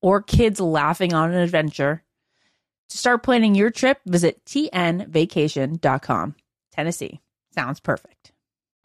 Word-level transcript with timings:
or 0.00 0.22
kids 0.22 0.60
laughing 0.60 1.14
on 1.14 1.32
an 1.32 1.38
adventure. 1.38 2.02
To 2.90 2.98
start 2.98 3.22
planning 3.22 3.54
your 3.54 3.70
trip, 3.70 4.00
visit 4.06 4.44
tnvacation.com. 4.44 6.34
Tennessee 6.72 7.20
sounds 7.54 7.80
perfect. 7.80 8.32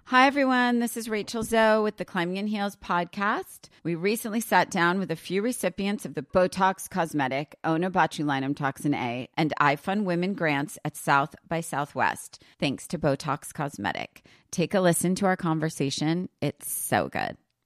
Hi, 0.06 0.28
everyone. 0.28 0.80
This 0.80 0.98
is 0.98 1.08
Rachel 1.08 1.42
Zoe 1.42 1.84
with 1.84 1.96
the 1.96 2.04
Climbing 2.04 2.36
in 2.36 2.48
Heels 2.48 2.76
podcast. 2.76 3.70
We 3.84 3.96
recently 3.96 4.42
sat 4.42 4.70
down 4.70 5.00
with 5.00 5.10
a 5.10 5.16
few 5.16 5.42
recipients 5.42 6.06
of 6.06 6.16
the 6.16 6.22
Botox 6.22 6.90
Cosmetic, 6.90 7.56
Onabotulinum 7.64 8.54
Toxin 8.58 8.94
A, 8.94 9.30
and 9.38 9.54
iFund 9.62 10.04
Women 10.04 10.34
grants 10.34 10.78
at 10.84 10.98
South 10.98 11.34
by 11.48 11.62
Southwest, 11.62 12.44
thanks 12.60 12.88
to 12.88 13.00
Botox 13.00 13.54
Cosmetic. 13.54 14.26
Take 14.52 14.74
a 14.74 14.82
listen 14.82 15.16
to 15.16 15.28
our 15.28 15.38
conversation. 15.38 16.28
It's 16.42 16.70
so 16.70 17.08
good. 17.08 17.38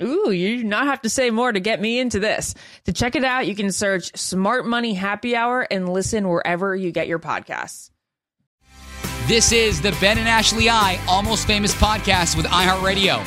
Ooh, 0.00 0.30
you 0.30 0.58
do 0.58 0.64
not 0.64 0.86
have 0.86 1.02
to 1.02 1.10
say 1.10 1.30
more 1.30 1.50
to 1.50 1.58
get 1.58 1.80
me 1.80 1.98
into 1.98 2.20
this. 2.20 2.54
To 2.84 2.92
check 2.92 3.16
it 3.16 3.24
out, 3.24 3.48
you 3.48 3.56
can 3.56 3.72
search 3.72 4.16
Smart 4.16 4.64
Money 4.64 4.94
Happy 4.94 5.34
Hour 5.34 5.66
and 5.72 5.88
listen 5.88 6.28
wherever 6.28 6.76
you 6.76 6.92
get 6.92 7.08
your 7.08 7.18
podcasts. 7.18 7.90
This 9.26 9.50
is 9.50 9.80
the 9.80 9.90
Ben 10.00 10.16
and 10.18 10.28
Ashley 10.28 10.70
I 10.70 11.00
Almost 11.08 11.48
Famous 11.48 11.74
podcast 11.74 12.36
with 12.36 12.46
iHeartRadio. 12.46 13.18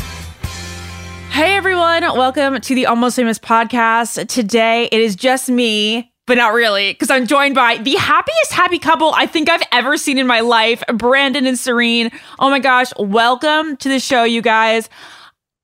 Hey 1.31 1.57
everyone, 1.57 2.04
welcome 2.04 2.62
to 2.62 2.74
the 2.74 2.86
Almost 2.86 3.18
Famous 3.18 3.38
podcast. 3.38 4.30
Today 4.30 4.88
it 4.94 5.01
is 5.01 5.18
just 5.18 5.50
me, 5.50 6.13
but 6.25 6.38
not 6.38 6.54
really, 6.54 6.94
because 6.94 7.10
I'm 7.10 7.28
joined 7.28 7.54
by 7.54 7.80
the 7.80 7.96
happiest 7.96 8.54
happy 8.54 8.80
couple 8.80 9.12
I 9.13 9.25
think 9.25 9.50
I've 9.50 9.63
ever 9.74 9.98
seen 9.98 10.18
in 10.18 10.25
my 10.25 10.40
life, 10.40 10.81
Brandon 10.94 11.46
and 11.46 11.60
Serene. 11.60 12.12
Oh 12.40 12.50
my 12.50 12.60
gosh, 12.60 12.94
welcome 12.98 13.75
to 13.75 13.90
the 13.90 14.00
show, 14.00 14.24
you 14.24 14.42
guys. 14.42 14.88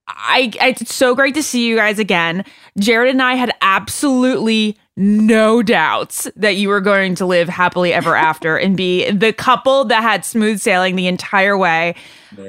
I, 0.08 0.52
it's 0.62 0.94
so 0.96 1.14
great 1.16 1.36
to 1.36 1.44
see 1.44 1.68
you 1.68 1.76
guys 1.76 2.00
again. 2.00 2.46
Jared 2.80 3.10
and 3.10 3.22
I 3.22 3.36
had 3.36 3.54
absolutely 3.62 4.78
no 4.96 5.62
doubts 5.62 6.28
that 6.36 6.56
you 6.56 6.70
were 6.70 6.82
going 6.82 7.14
to 7.16 7.26
live 7.26 7.50
happily 7.50 7.94
ever 7.94 8.16
after 8.30 8.58
and 8.58 8.76
be 8.78 9.10
the 9.12 9.34
couple 9.34 9.86
that 9.86 10.02
had 10.02 10.24
smooth 10.26 10.60
sailing 10.60 10.96
the 10.96 11.08
entire 11.08 11.58
way. 11.58 11.96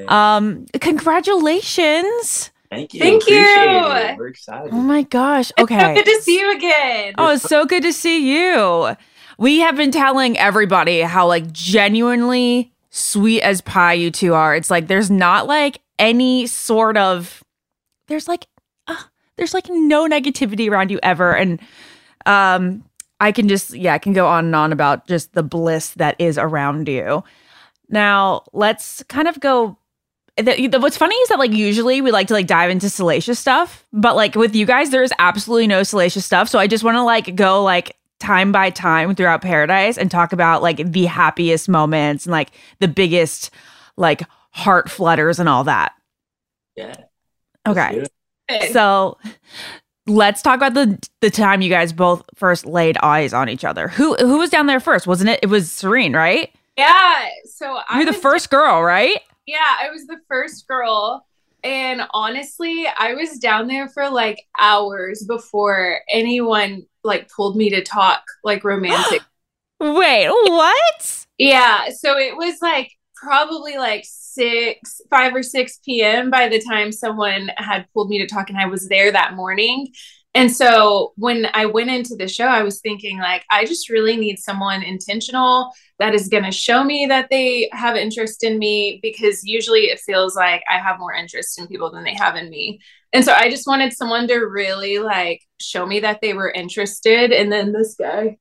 Um, 0.07 0.65
congratulations. 0.79 2.51
Thank 2.69 2.93
you. 2.93 2.99
Thank 2.99 3.23
Appreciate 3.23 3.71
you. 3.71 3.91
it. 4.11 4.17
We're 4.17 4.27
excited. 4.27 4.71
Oh 4.73 4.77
my 4.81 5.01
gosh. 5.03 5.51
It's 5.51 5.61
Okay. 5.63 5.79
so 5.79 5.93
good 5.95 6.05
to 6.05 6.21
see 6.21 6.39
you 6.39 6.55
again. 6.55 7.13
Oh, 7.17 7.31
it's 7.33 7.43
so 7.43 7.65
good 7.65 7.83
to 7.83 7.91
see 7.93 8.31
you. 8.31 8.95
We 9.37 9.59
have 9.59 9.75
been 9.75 9.91
telling 9.91 10.37
everybody 10.37 11.01
how 11.01 11.27
like 11.27 11.51
genuinely 11.51 12.71
sweet 12.91 13.41
as 13.41 13.61
pie 13.61 13.93
you 13.93 14.11
two 14.11 14.33
are. 14.33 14.55
It's 14.55 14.69
like 14.69 14.87
there's 14.87 15.09
not 15.09 15.47
like 15.47 15.81
any 15.97 16.45
sort 16.47 16.95
of 16.97 17.43
there's 18.09 18.27
like 18.27 18.47
uh, 18.87 19.01
there's 19.37 19.53
like 19.53 19.67
no 19.69 20.07
negativity 20.07 20.69
around 20.69 20.91
you 20.91 20.99
ever 21.01 21.33
and 21.35 21.59
um 22.25 22.83
I 23.21 23.31
can 23.31 23.47
just 23.49 23.73
yeah, 23.73 23.93
I 23.93 23.97
can 23.99 24.13
go 24.13 24.27
on 24.27 24.45
and 24.45 24.55
on 24.55 24.71
about 24.71 25.07
just 25.07 25.33
the 25.33 25.43
bliss 25.43 25.89
that 25.91 26.15
is 26.19 26.37
around 26.37 26.87
you. 26.87 27.23
Now, 27.89 28.43
let's 28.53 29.03
kind 29.03 29.27
of 29.27 29.39
go 29.39 29.77
the, 30.37 30.67
the- 30.67 30.79
what's 30.79 30.95
funny 30.95 31.15
is 31.15 31.29
that 31.29 31.39
like 31.39 31.51
usually 31.51 32.01
we 32.01 32.11
like 32.11 32.27
to 32.27 32.33
like 32.33 32.47
dive 32.47 32.69
into 32.69 32.89
salacious 32.89 33.37
stuff, 33.37 33.85
but 33.91 34.15
like 34.15 34.35
with 34.35 34.55
you 34.55 34.65
guys, 34.65 34.89
there 34.89 35.03
is 35.03 35.11
absolutely 35.19 35.67
no 35.67 35.83
salacious 35.83 36.25
stuff. 36.25 36.47
So 36.47 36.59
I 36.59 36.67
just 36.67 36.83
want 36.83 36.95
to 36.95 37.03
like 37.03 37.35
go 37.35 37.61
like 37.61 37.97
time 38.19 38.51
by 38.53 38.69
time 38.69 39.15
throughout 39.15 39.41
paradise 39.41 39.97
and 39.97 40.09
talk 40.09 40.31
about 40.31 40.61
like 40.61 40.77
the 40.91 41.05
happiest 41.05 41.67
moments 41.67 42.25
and 42.25 42.31
like 42.31 42.51
the 42.79 42.87
biggest 42.87 43.49
like 43.97 44.23
heart 44.51 44.89
flutters 44.89 45.39
and 45.39 45.49
all 45.49 45.65
that. 45.65 45.91
Yeah. 46.77 46.95
Let's 47.73 47.79
Okay. 47.79 47.95
do 47.95 48.01
it. 48.01 48.11
Good. 48.61 48.73
So 48.73 49.17
let's 50.07 50.41
talk 50.41 50.57
about 50.57 50.73
the 50.73 50.97
the 51.21 51.29
time 51.29 51.61
you 51.61 51.69
guys 51.69 51.93
both 51.93 52.23
first 52.35 52.65
laid 52.65 52.97
eyes 53.03 53.33
on 53.33 53.47
each 53.49 53.63
other. 53.65 53.87
Who 53.89 54.15
who 54.15 54.37
was 54.37 54.49
down 54.49 54.65
there 54.67 54.79
first? 54.79 55.05
Wasn't 55.07 55.29
it? 55.29 55.39
It 55.43 55.47
was 55.47 55.71
Serene, 55.71 56.15
right? 56.15 56.51
yeah. 56.77 57.27
So 57.45 57.79
I 57.89 57.97
You're 57.97 58.05
the 58.05 58.11
was- 58.11 58.21
first 58.21 58.49
girl, 58.49 58.81
right? 58.83 59.19
Yeah, 59.45 59.77
I 59.81 59.89
was 59.89 60.05
the 60.07 60.17
first 60.27 60.67
girl. 60.67 61.25
And 61.63 62.03
honestly, 62.11 62.87
I 62.97 63.15
was 63.15 63.37
down 63.37 63.67
there 63.67 63.89
for 63.89 64.09
like 64.09 64.45
hours 64.59 65.25
before 65.27 65.99
anyone 66.09 66.85
like 67.03 67.29
pulled 67.29 67.57
me 67.57 67.69
to 67.71 67.83
talk 67.83 68.23
like 68.45 68.63
romantic. 68.63 69.21
Wait, 69.81 70.29
what? 70.29 71.25
yeah, 71.37 71.89
so 71.89 72.17
it 72.17 72.35
was 72.37 72.61
like 72.61 72.91
probably 73.21 73.77
like 73.77 74.03
6 74.05 75.01
5 75.09 75.35
or 75.35 75.43
6 75.43 75.79
p.m. 75.85 76.29
by 76.29 76.47
the 76.47 76.61
time 76.61 76.91
someone 76.91 77.49
had 77.57 77.85
pulled 77.93 78.09
me 78.09 78.19
to 78.19 78.27
talk 78.27 78.49
and 78.49 78.57
I 78.57 78.67
was 78.67 78.87
there 78.87 79.11
that 79.11 79.35
morning. 79.35 79.87
And 80.35 80.51
so 80.55 81.13
when 81.15 81.47
I 81.53 81.65
went 81.65 81.89
into 81.89 82.15
the 82.15 82.27
show, 82.27 82.45
I 82.45 82.61
was 82.61 82.81
thinking 82.81 83.17
like 83.19 83.43
I 83.49 83.65
just 83.65 83.89
really 83.89 84.15
need 84.15 84.37
someone 84.37 84.83
intentional 84.83 85.71
that 85.97 86.13
is 86.13 86.29
going 86.29 86.43
to 86.43 86.51
show 86.51 86.83
me 86.83 87.07
that 87.07 87.27
they 87.31 87.69
have 87.73 87.95
interest 87.95 88.43
in 88.43 88.59
me 88.59 88.99
because 89.01 89.43
usually 89.43 89.85
it 89.85 89.99
feels 89.99 90.35
like 90.35 90.63
I 90.69 90.77
have 90.77 90.99
more 90.99 91.13
interest 91.13 91.59
in 91.59 91.67
people 91.67 91.91
than 91.91 92.03
they 92.03 92.13
have 92.13 92.35
in 92.35 92.49
me. 92.49 92.79
And 93.11 93.25
so 93.25 93.33
I 93.33 93.49
just 93.49 93.65
wanted 93.67 93.91
someone 93.91 94.27
to 94.27 94.35
really 94.37 94.99
like 94.99 95.41
show 95.59 95.85
me 95.85 95.99
that 96.01 96.19
they 96.21 96.33
were 96.33 96.51
interested. 96.51 97.31
And 97.31 97.51
then 97.51 97.73
this 97.73 97.95
guy 97.95 98.37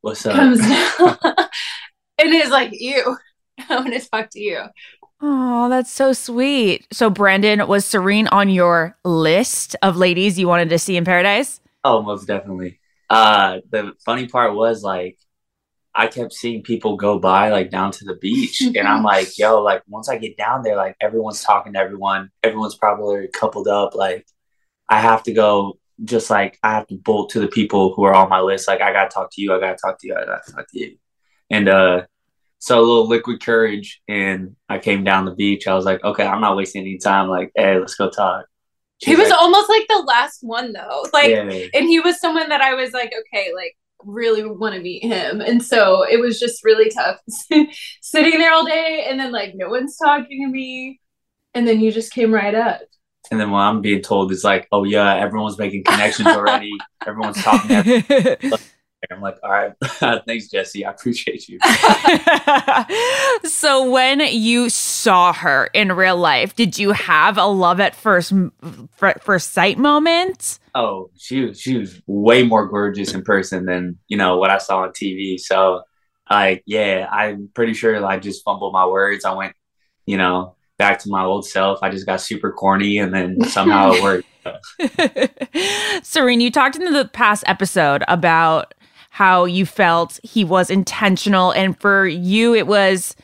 What's 0.00 0.26
up? 0.26 0.34
comes 0.36 0.60
down 0.60 1.18
and 2.18 2.34
is 2.34 2.50
like, 2.50 2.70
You, 2.72 3.16
I 3.68 3.76
want 3.76 3.92
to 3.94 4.08
talk 4.08 4.30
to 4.30 4.40
you. 4.40 4.62
Oh, 5.20 5.68
that's 5.68 5.90
so 5.90 6.12
sweet. 6.12 6.86
So, 6.92 7.08
Brandon, 7.08 7.66
was 7.68 7.84
Serene 7.84 8.26
on 8.28 8.48
your 8.50 8.96
list 9.04 9.76
of 9.82 9.96
ladies 9.96 10.38
you 10.38 10.48
wanted 10.48 10.68
to 10.70 10.78
see 10.78 10.96
in 10.96 11.04
paradise? 11.04 11.60
Oh, 11.84 12.02
most 12.02 12.26
definitely. 12.26 12.80
Uh, 13.08 13.58
the 13.70 13.92
funny 14.04 14.26
part 14.26 14.54
was 14.54 14.82
like, 14.82 15.18
I 15.94 16.06
kept 16.06 16.32
seeing 16.32 16.62
people 16.62 16.96
go 16.96 17.18
by 17.18 17.50
like 17.50 17.70
down 17.70 17.92
to 17.92 18.04
the 18.04 18.16
beach, 18.16 18.60
and 18.76 18.88
I'm 18.88 19.02
like, 19.02 19.38
yo, 19.38 19.62
like 19.62 19.82
once 19.86 20.08
I 20.08 20.16
get 20.16 20.36
down 20.36 20.62
there, 20.62 20.76
like 20.76 20.96
everyone's 21.00 21.42
talking 21.42 21.74
to 21.74 21.78
everyone, 21.78 22.30
everyone's 22.42 22.76
probably 22.76 23.28
coupled 23.28 23.68
up. 23.68 23.94
Like, 23.94 24.26
I 24.88 25.00
have 25.00 25.22
to 25.24 25.32
go, 25.32 25.78
just 26.02 26.30
like 26.30 26.58
I 26.62 26.72
have 26.72 26.86
to 26.88 26.96
bolt 26.96 27.30
to 27.30 27.40
the 27.40 27.48
people 27.48 27.94
who 27.94 28.04
are 28.04 28.14
on 28.14 28.28
my 28.28 28.40
list. 28.40 28.66
Like, 28.66 28.80
I 28.80 28.92
gotta 28.92 29.10
talk 29.10 29.30
to 29.32 29.42
you, 29.42 29.54
I 29.54 29.60
gotta 29.60 29.76
talk 29.76 29.98
to 30.00 30.06
you, 30.08 30.14
I 30.16 30.24
gotta 30.24 30.52
talk 30.52 30.66
to 30.70 30.78
you, 30.80 30.96
and 31.50 31.68
uh, 31.68 32.02
so 32.62 32.78
a 32.78 32.80
little 32.80 33.08
liquid 33.08 33.42
courage, 33.44 34.00
and 34.06 34.54
I 34.68 34.78
came 34.78 35.02
down 35.02 35.24
the 35.24 35.34
beach. 35.34 35.66
I 35.66 35.74
was 35.74 35.84
like, 35.84 36.04
okay, 36.04 36.24
I'm 36.24 36.40
not 36.40 36.56
wasting 36.56 36.82
any 36.82 36.96
time. 36.96 37.28
Like, 37.28 37.50
hey, 37.56 37.76
let's 37.76 37.96
go 37.96 38.08
talk. 38.08 38.46
He 38.98 39.16
was 39.16 39.30
like, 39.30 39.40
almost 39.40 39.68
like 39.68 39.88
the 39.88 40.04
last 40.06 40.44
one 40.44 40.72
though. 40.72 41.04
Like 41.12 41.30
yeah. 41.30 41.40
and 41.74 41.88
he 41.88 41.98
was 41.98 42.20
someone 42.20 42.50
that 42.50 42.60
I 42.60 42.74
was 42.74 42.92
like, 42.92 43.12
okay, 43.12 43.52
like 43.52 43.76
really 44.04 44.46
want 44.46 44.76
to 44.76 44.80
meet 44.80 45.02
him. 45.02 45.40
And 45.40 45.60
so 45.60 46.06
it 46.08 46.20
was 46.20 46.38
just 46.38 46.62
really 46.62 46.88
tough 46.88 47.18
sitting 48.00 48.38
there 48.38 48.52
all 48.52 48.64
day 48.64 49.06
and 49.08 49.18
then 49.18 49.32
like 49.32 49.56
no 49.56 49.68
one's 49.68 49.98
talking 49.98 50.46
to 50.46 50.48
me. 50.48 51.00
And 51.54 51.66
then 51.66 51.80
you 51.80 51.90
just 51.90 52.12
came 52.12 52.32
right 52.32 52.54
up. 52.54 52.82
And 53.32 53.40
then 53.40 53.50
what 53.50 53.58
I'm 53.58 53.80
being 53.80 54.02
told 54.02 54.30
is 54.30 54.44
like, 54.44 54.68
oh 54.70 54.84
yeah, 54.84 55.16
everyone's 55.16 55.58
making 55.58 55.82
connections 55.82 56.28
already. 56.28 56.70
everyone's 57.06 57.42
talking. 57.42 57.68
to 57.68 58.04
everyone. 58.08 58.60
I'm 59.12 59.20
like, 59.20 59.38
all 59.42 59.50
right, 59.50 59.72
thanks, 60.26 60.48
Jesse. 60.48 60.84
I 60.84 60.90
appreciate 60.90 61.48
you. 61.48 61.58
so, 63.48 63.90
when 63.90 64.20
you 64.20 64.68
saw 64.68 65.32
her 65.32 65.66
in 65.72 65.92
real 65.92 66.16
life, 66.16 66.54
did 66.54 66.78
you 66.78 66.92
have 66.92 67.38
a 67.38 67.46
love 67.46 67.80
at 67.80 67.94
first 67.94 68.32
fir- 68.96 69.18
first 69.20 69.52
sight 69.52 69.78
moment? 69.78 70.58
Oh, 70.74 71.10
she 71.16 71.44
was 71.44 71.60
she 71.60 71.78
was 71.78 72.00
way 72.06 72.42
more 72.42 72.66
gorgeous 72.66 73.12
in 73.12 73.22
person 73.22 73.66
than 73.66 73.98
you 74.08 74.16
know 74.16 74.38
what 74.38 74.50
I 74.50 74.58
saw 74.58 74.82
on 74.82 74.90
TV. 74.90 75.38
So, 75.38 75.82
like, 76.30 76.62
yeah, 76.66 77.08
I'm 77.10 77.50
pretty 77.54 77.74
sure 77.74 78.04
I 78.04 78.18
just 78.18 78.44
fumbled 78.44 78.72
my 78.72 78.86
words. 78.86 79.24
I 79.24 79.34
went, 79.34 79.54
you 80.06 80.16
know, 80.16 80.56
back 80.78 80.98
to 81.00 81.10
my 81.10 81.24
old 81.24 81.46
self. 81.46 81.78
I 81.82 81.90
just 81.90 82.06
got 82.06 82.20
super 82.20 82.52
corny, 82.52 82.98
and 82.98 83.14
then 83.14 83.40
somehow 83.48 83.92
it 83.92 84.02
worked. 84.02 84.26
Serene, 86.02 86.40
you 86.40 86.50
talked 86.50 86.76
in 86.76 86.92
the 86.92 87.04
past 87.04 87.44
episode 87.46 88.02
about 88.08 88.74
how 89.12 89.44
you 89.44 89.66
felt 89.66 90.18
he 90.22 90.42
was 90.42 90.70
intentional, 90.70 91.50
and 91.50 91.78
for 91.78 92.06
you, 92.06 92.54
it 92.54 92.66
was 92.66 93.14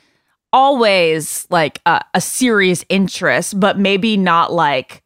always 0.53 1.47
like 1.49 1.81
a, 1.87 2.03
a 2.13 2.21
serious 2.21 2.85
interest, 2.91 3.59
but 3.59 3.79
maybe 3.79 4.15
not 4.19 4.53
like 4.53 5.03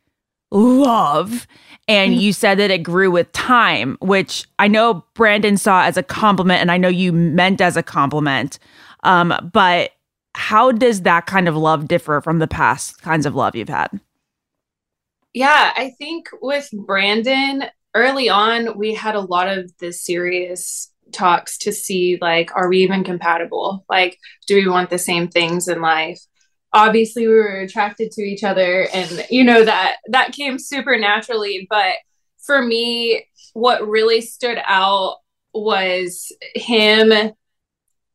love. 0.50 1.46
And 1.86 2.20
you 2.20 2.32
said 2.32 2.58
that 2.58 2.72
it 2.72 2.82
grew 2.82 3.12
with 3.12 3.30
time, 3.30 3.96
which 4.00 4.44
I 4.58 4.66
know 4.66 5.04
Brandon 5.14 5.56
saw 5.56 5.84
as 5.84 5.96
a 5.96 6.02
compliment, 6.02 6.60
and 6.60 6.70
I 6.72 6.78
know 6.78 6.88
you 6.88 7.12
meant 7.12 7.60
as 7.60 7.76
a 7.76 7.82
compliment. 7.84 8.58
Um, 9.04 9.32
but 9.52 9.92
how 10.34 10.72
does 10.72 11.02
that 11.02 11.26
kind 11.26 11.46
of 11.46 11.56
love 11.56 11.86
differ 11.86 12.20
from 12.20 12.40
the 12.40 12.48
past 12.48 13.00
kinds 13.02 13.24
of 13.24 13.36
love 13.36 13.54
you've 13.54 13.68
had? 13.68 14.00
Yeah, 15.32 15.72
I 15.76 15.92
think 15.96 16.28
with 16.42 16.68
Brandon 16.72 17.66
early 17.94 18.28
on, 18.28 18.78
we 18.78 18.94
had 18.94 19.14
a 19.14 19.20
lot 19.20 19.48
of 19.48 19.70
the 19.78 19.92
serious 19.92 20.92
talks 21.12 21.58
to 21.58 21.72
see 21.72 22.18
like, 22.20 22.54
are 22.54 22.68
we 22.68 22.78
even 22.78 23.04
compatible? 23.04 23.84
Like, 23.88 24.18
do 24.46 24.56
we 24.56 24.68
want 24.68 24.90
the 24.90 24.98
same 24.98 25.28
things 25.28 25.68
in 25.68 25.80
life? 25.80 26.20
Obviously, 26.72 27.28
we 27.28 27.34
were 27.34 27.60
attracted 27.60 28.10
to 28.12 28.22
each 28.22 28.42
other, 28.44 28.88
and 28.94 29.26
you 29.28 29.44
know 29.44 29.62
that 29.62 29.96
that 30.08 30.32
came 30.32 30.58
super 30.58 30.98
naturally. 30.98 31.66
But 31.68 31.96
for 32.38 32.62
me, 32.62 33.26
what 33.52 33.86
really 33.86 34.22
stood 34.22 34.58
out 34.64 35.16
was 35.52 36.32
him 36.54 37.32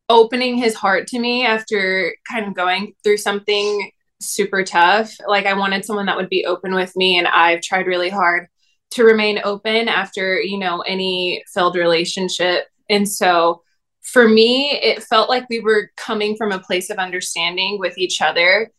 opening 0.10 0.58
his 0.58 0.74
heart 0.74 1.06
to 1.08 1.20
me 1.20 1.46
after 1.46 2.16
kind 2.30 2.48
of 2.48 2.56
going 2.56 2.94
through 3.04 3.18
something 3.18 3.92
super 4.20 4.64
tough. 4.64 5.16
Like 5.28 5.46
I 5.46 5.54
wanted 5.54 5.86
someone 5.86 6.08
that 6.08 6.18
would 6.18 6.30
be 6.30 6.46
open 6.46 6.74
with 6.74 6.96
me 6.96 7.18
and 7.20 7.28
I've 7.28 7.62
tried 7.62 7.86
really 7.86 8.10
hard 8.10 8.48
to 8.92 9.04
remain 9.04 9.40
open 9.44 9.88
after, 9.88 10.40
you 10.40 10.58
know, 10.58 10.82
any 10.82 11.44
failed 11.54 11.76
relationship. 11.76 12.68
And 12.90 13.08
so 13.08 13.64
for 14.02 14.28
me, 14.28 14.80
it 14.82 15.04
felt 15.04 15.30
like 15.30 15.46
we 15.50 15.60
were 15.60 15.92
coming 15.98 16.38
from 16.38 16.52
a 16.52 16.60
place 16.60 16.90
of 16.90 16.98
understanding 16.98 17.78
with 17.80 17.98
each 17.98 18.22
other. 18.22 18.72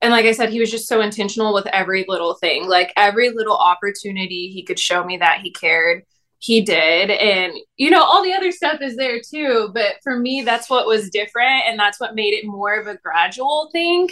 And 0.00 0.12
like 0.12 0.26
I 0.26 0.32
said, 0.32 0.50
he 0.50 0.60
was 0.60 0.70
just 0.70 0.86
so 0.86 1.00
intentional 1.00 1.52
with 1.52 1.66
every 1.68 2.04
little 2.06 2.34
thing. 2.34 2.68
Like 2.68 2.92
every 2.96 3.30
little 3.30 3.56
opportunity 3.56 4.48
he 4.48 4.62
could 4.62 4.78
show 4.78 5.04
me 5.04 5.16
that 5.16 5.40
he 5.40 5.50
cared, 5.50 6.04
he 6.38 6.60
did. 6.60 7.10
And, 7.10 7.54
you 7.76 7.90
know, 7.90 8.02
all 8.02 8.22
the 8.22 8.34
other 8.34 8.52
stuff 8.52 8.80
is 8.80 8.96
there 8.96 9.20
too. 9.20 9.70
But 9.74 9.96
for 10.04 10.18
me, 10.18 10.42
that's 10.42 10.70
what 10.70 10.86
was 10.86 11.10
different. 11.10 11.64
And 11.66 11.78
that's 11.78 11.98
what 11.98 12.14
made 12.14 12.34
it 12.34 12.46
more 12.46 12.78
of 12.78 12.86
a 12.86 12.98
gradual 12.98 13.70
thing 13.72 14.08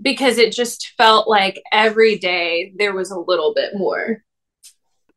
because 0.00 0.38
it 0.38 0.52
just 0.52 0.92
felt 0.96 1.28
like 1.28 1.60
every 1.72 2.18
day 2.18 2.72
there 2.76 2.94
was 2.94 3.10
a 3.10 3.18
little 3.18 3.52
bit 3.54 3.72
more. 3.76 4.24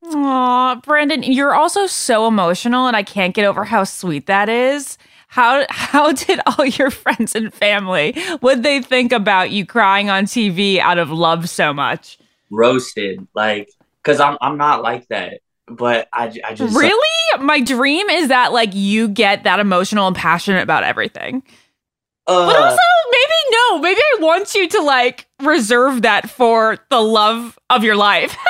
Aw, 0.03 0.75
Brandon, 0.83 1.23
you're 1.23 1.53
also 1.53 1.85
so 1.85 2.27
emotional, 2.27 2.87
and 2.87 2.97
I 2.97 3.03
can't 3.03 3.35
get 3.35 3.45
over 3.45 3.63
how 3.63 3.83
sweet 3.83 4.25
that 4.25 4.49
is. 4.49 4.97
How 5.27 5.65
how 5.69 6.11
did 6.11 6.39
all 6.45 6.65
your 6.65 6.89
friends 6.89 7.35
and 7.35 7.53
family 7.53 8.15
would 8.41 8.63
they 8.63 8.81
think 8.81 9.11
about 9.11 9.51
you 9.51 9.65
crying 9.65 10.09
on 10.09 10.25
TV 10.25 10.79
out 10.79 10.97
of 10.97 11.09
love 11.11 11.49
so 11.49 11.73
much? 11.73 12.17
Roasted, 12.49 13.25
like, 13.33 13.69
cause 14.03 14.19
I'm 14.19 14.37
I'm 14.41 14.57
not 14.57 14.81
like 14.81 15.07
that. 15.07 15.39
But 15.67 16.09
I 16.11 16.33
I 16.43 16.53
just 16.53 16.75
Really? 16.75 17.39
My 17.39 17.61
dream 17.61 18.09
is 18.09 18.27
that 18.27 18.51
like 18.51 18.73
you 18.73 19.07
get 19.07 19.43
that 19.45 19.59
emotional 19.59 20.07
and 20.07 20.15
passionate 20.15 20.63
about 20.63 20.83
everything. 20.83 21.43
Uh, 22.27 22.45
But 22.45 22.55
also, 22.57 22.77
maybe 23.11 23.33
no. 23.51 23.79
Maybe 23.79 23.99
I 23.99 24.17
want 24.19 24.53
you 24.53 24.67
to 24.67 24.81
like 24.81 25.27
reserve 25.41 26.01
that 26.01 26.29
for 26.29 26.77
the 26.89 26.99
love 26.99 27.57
of 27.69 27.83
your 27.83 27.95
life. 27.95 28.35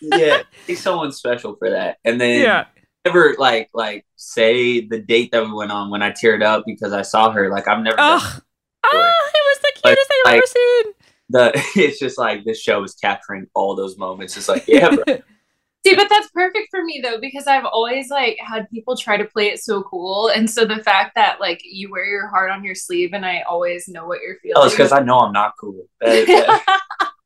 yeah, 0.00 0.42
he's 0.66 0.80
someone 0.82 1.12
special 1.12 1.56
for 1.56 1.70
that. 1.70 1.98
And 2.04 2.20
then 2.20 2.42
yeah. 2.42 2.64
never 3.04 3.34
like 3.38 3.70
like 3.74 4.06
say 4.16 4.86
the 4.86 4.98
date 5.00 5.32
that 5.32 5.44
we 5.44 5.52
went 5.52 5.72
on 5.72 5.90
when 5.90 6.02
I 6.02 6.10
teared 6.10 6.42
up 6.42 6.64
because 6.66 6.92
I 6.92 7.02
saw 7.02 7.30
her. 7.32 7.50
Like 7.50 7.68
I've 7.68 7.82
never 7.82 7.96
done 7.96 8.20
Ugh. 8.22 8.42
Ah, 8.84 8.88
it 8.92 9.34
was 9.34 9.58
the 9.60 9.72
Like- 9.84 9.96
cutest 9.96 10.12
I've 10.26 10.34
ever 10.34 10.46
seen. 10.46 10.92
the. 11.28 11.64
It's 11.82 11.98
just 11.98 12.18
like 12.18 12.44
this 12.44 12.60
show 12.60 12.82
is 12.84 12.94
capturing 12.94 13.46
all 13.54 13.74
those 13.76 13.96
moments. 13.98 14.36
It's 14.36 14.48
like 14.48 14.64
yeah, 14.66 14.90
bro. 14.94 15.18
See, 15.86 15.96
but 15.96 16.08
that's 16.10 16.28
perfect 16.32 16.68
for 16.70 16.84
me 16.84 17.00
though, 17.02 17.18
because 17.18 17.46
I've 17.46 17.64
always 17.64 18.10
like 18.10 18.36
had 18.38 18.68
people 18.68 18.98
try 18.98 19.16
to 19.16 19.24
play 19.24 19.46
it 19.48 19.60
so 19.62 19.82
cool. 19.82 20.28
And 20.28 20.48
so 20.50 20.66
the 20.66 20.82
fact 20.82 21.14
that 21.14 21.40
like 21.40 21.62
you 21.64 21.90
wear 21.90 22.04
your 22.04 22.28
heart 22.28 22.50
on 22.50 22.62
your 22.64 22.74
sleeve 22.74 23.14
and 23.14 23.24
I 23.24 23.40
always 23.48 23.88
know 23.88 24.06
what 24.06 24.20
you're 24.20 24.36
feeling. 24.42 24.56
oh, 24.58 24.64
it's 24.66 24.74
because 24.74 24.92
I 24.92 25.00
know 25.00 25.20
I'm 25.20 25.32
not 25.32 25.54
cool. 25.58 25.86
That- 26.02 26.26
that- 26.26 27.10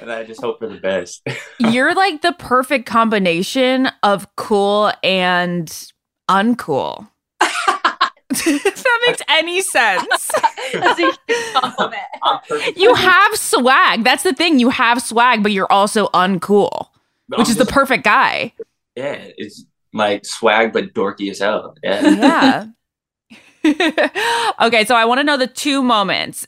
and 0.00 0.10
I 0.10 0.24
just 0.24 0.40
hope 0.40 0.58
for 0.58 0.68
the 0.68 0.78
best. 0.78 1.26
You're 1.58 1.94
like 1.94 2.22
the 2.22 2.32
perfect 2.38 2.86
combination 2.86 3.88
of 4.02 4.26
cool 4.36 4.92
and 5.02 5.68
uncool. 6.30 7.08
if 7.40 8.82
that 8.82 9.00
makes 9.06 9.22
any 9.28 9.60
sense. 9.60 10.30
That's 10.72 10.98
a 10.98 11.02
huge 11.02 11.18
compliment. 11.54 12.02
I'm 12.22 12.40
perfect. 12.48 12.78
You 12.78 12.94
have 12.94 13.36
swag. 13.36 14.04
That's 14.04 14.22
the 14.22 14.32
thing. 14.32 14.58
You 14.58 14.70
have 14.70 15.00
swag, 15.02 15.42
but 15.42 15.52
you're 15.52 15.70
also 15.70 16.08
uncool, 16.08 16.88
I'm 17.32 17.38
which 17.38 17.48
is 17.48 17.56
the 17.56 17.66
perfect 17.66 18.04
guy. 18.04 18.52
yeah. 18.96 19.28
It's 19.36 19.64
like 19.92 20.24
swag, 20.24 20.72
but 20.72 20.94
dorky 20.94 21.30
as 21.30 21.38
hell. 21.38 21.76
Yeah. 21.82 22.08
Yeah. 22.08 22.66
okay, 24.60 24.84
so 24.84 24.94
I 24.94 25.04
want 25.06 25.20
to 25.20 25.24
know 25.24 25.36
the 25.38 25.46
two 25.46 25.82
moments. 25.82 26.46